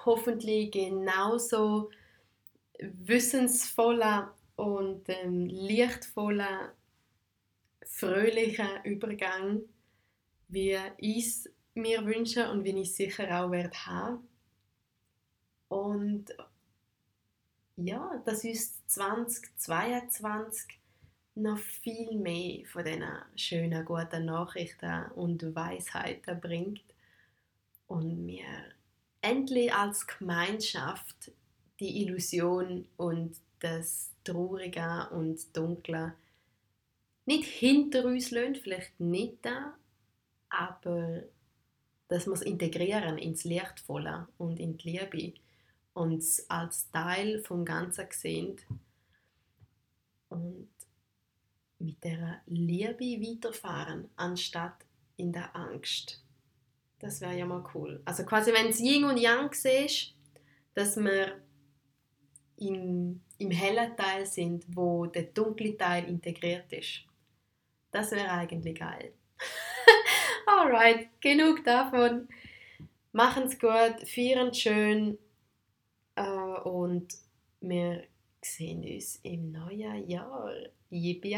hoffentlich 0.06 0.72
genauso 0.72 1.92
wissensvoller 2.80 4.34
und 4.56 5.04
ähm, 5.08 5.46
lichtvoller 5.46 6.74
fröhlichen 7.86 8.84
Übergang, 8.84 9.62
wie 10.48 10.78
ich 10.98 11.48
mir 11.74 12.06
wünsche 12.06 12.50
und 12.52 12.64
wie 12.64 12.80
ich 12.82 12.94
sicher 12.94 13.44
auch 13.44 13.52
werde 13.52 13.78
haben. 13.86 14.28
Und 15.70 16.26
ja, 17.78 18.22
dass 18.26 18.44
uns 18.44 18.86
2022 18.88 20.80
noch 21.36 21.58
viel 21.58 22.18
mehr 22.18 22.66
von 22.66 22.84
diesen 22.84 23.08
schönen, 23.36 23.86
guten 23.86 24.26
Nachrichten 24.26 25.06
und 25.16 25.56
Weisheiten 25.56 26.42
bringt 26.42 26.84
und 27.88 28.28
wir 28.28 28.46
endlich 29.22 29.74
als 29.74 30.06
Gemeinschaft 30.08 31.32
die 31.80 32.02
Illusion 32.04 32.88
und 32.98 33.38
das 33.60 34.12
Traurige 34.24 35.08
und 35.12 35.56
Dunkle 35.56 36.14
nicht 37.26 37.46
hinter 37.46 38.06
uns 38.06 38.32
lassen, 38.32 38.56
vielleicht 38.56 39.00
nicht 39.00 39.38
da, 39.44 39.74
aber 40.50 41.24
dass 42.12 42.26
wir 42.26 42.34
es 42.34 42.42
integrieren 42.42 43.18
ins 43.18 43.46
Lichtvolle 43.46 44.28
und 44.38 44.60
in 44.60 44.76
die 44.76 44.90
Liebe 44.90 45.40
und 45.94 46.22
als 46.50 46.92
Teil 46.92 47.40
vom 47.40 47.64
Ganzen 47.64 48.06
sehen 48.12 48.58
und 50.28 50.68
mit 51.80 52.04
der 52.04 52.42
Liebe 52.48 53.00
weiterfahren, 53.00 54.10
anstatt 54.18 54.86
in 55.16 55.32
der 55.32 55.56
Angst. 55.56 56.22
Das 57.00 57.22
wäre 57.22 57.38
ja 57.38 57.46
mal 57.46 57.64
cool. 57.74 58.02
Also 58.04 58.26
quasi, 58.26 58.52
wenn 58.52 58.68
es 58.68 58.82
Yin 58.82 59.06
und 59.06 59.18
Yang 59.18 59.54
siehst, 59.54 60.14
dass 60.74 60.98
wir 60.98 61.42
im, 62.58 63.22
im 63.38 63.52
hellen 63.52 63.96
Teil 63.96 64.26
sind, 64.26 64.66
wo 64.68 65.06
der 65.06 65.24
dunkle 65.24 65.78
Teil 65.78 66.10
integriert 66.10 66.74
ist. 66.74 67.06
Das 67.90 68.12
wäre 68.12 68.32
eigentlich 68.32 68.78
geil. 68.78 69.14
Alright, 70.46 71.10
genug 71.22 71.64
davon. 71.64 72.28
Machen's 73.12 73.60
gut, 73.60 74.08
feiern 74.08 74.54
schön 74.54 75.18
äh, 76.16 76.22
und 76.24 77.14
wir 77.60 78.04
sehen 78.42 78.84
uns 78.84 79.20
im 79.24 79.52
neuen 79.52 80.10
Jahr. 80.10 80.54
Yippie 80.90 81.36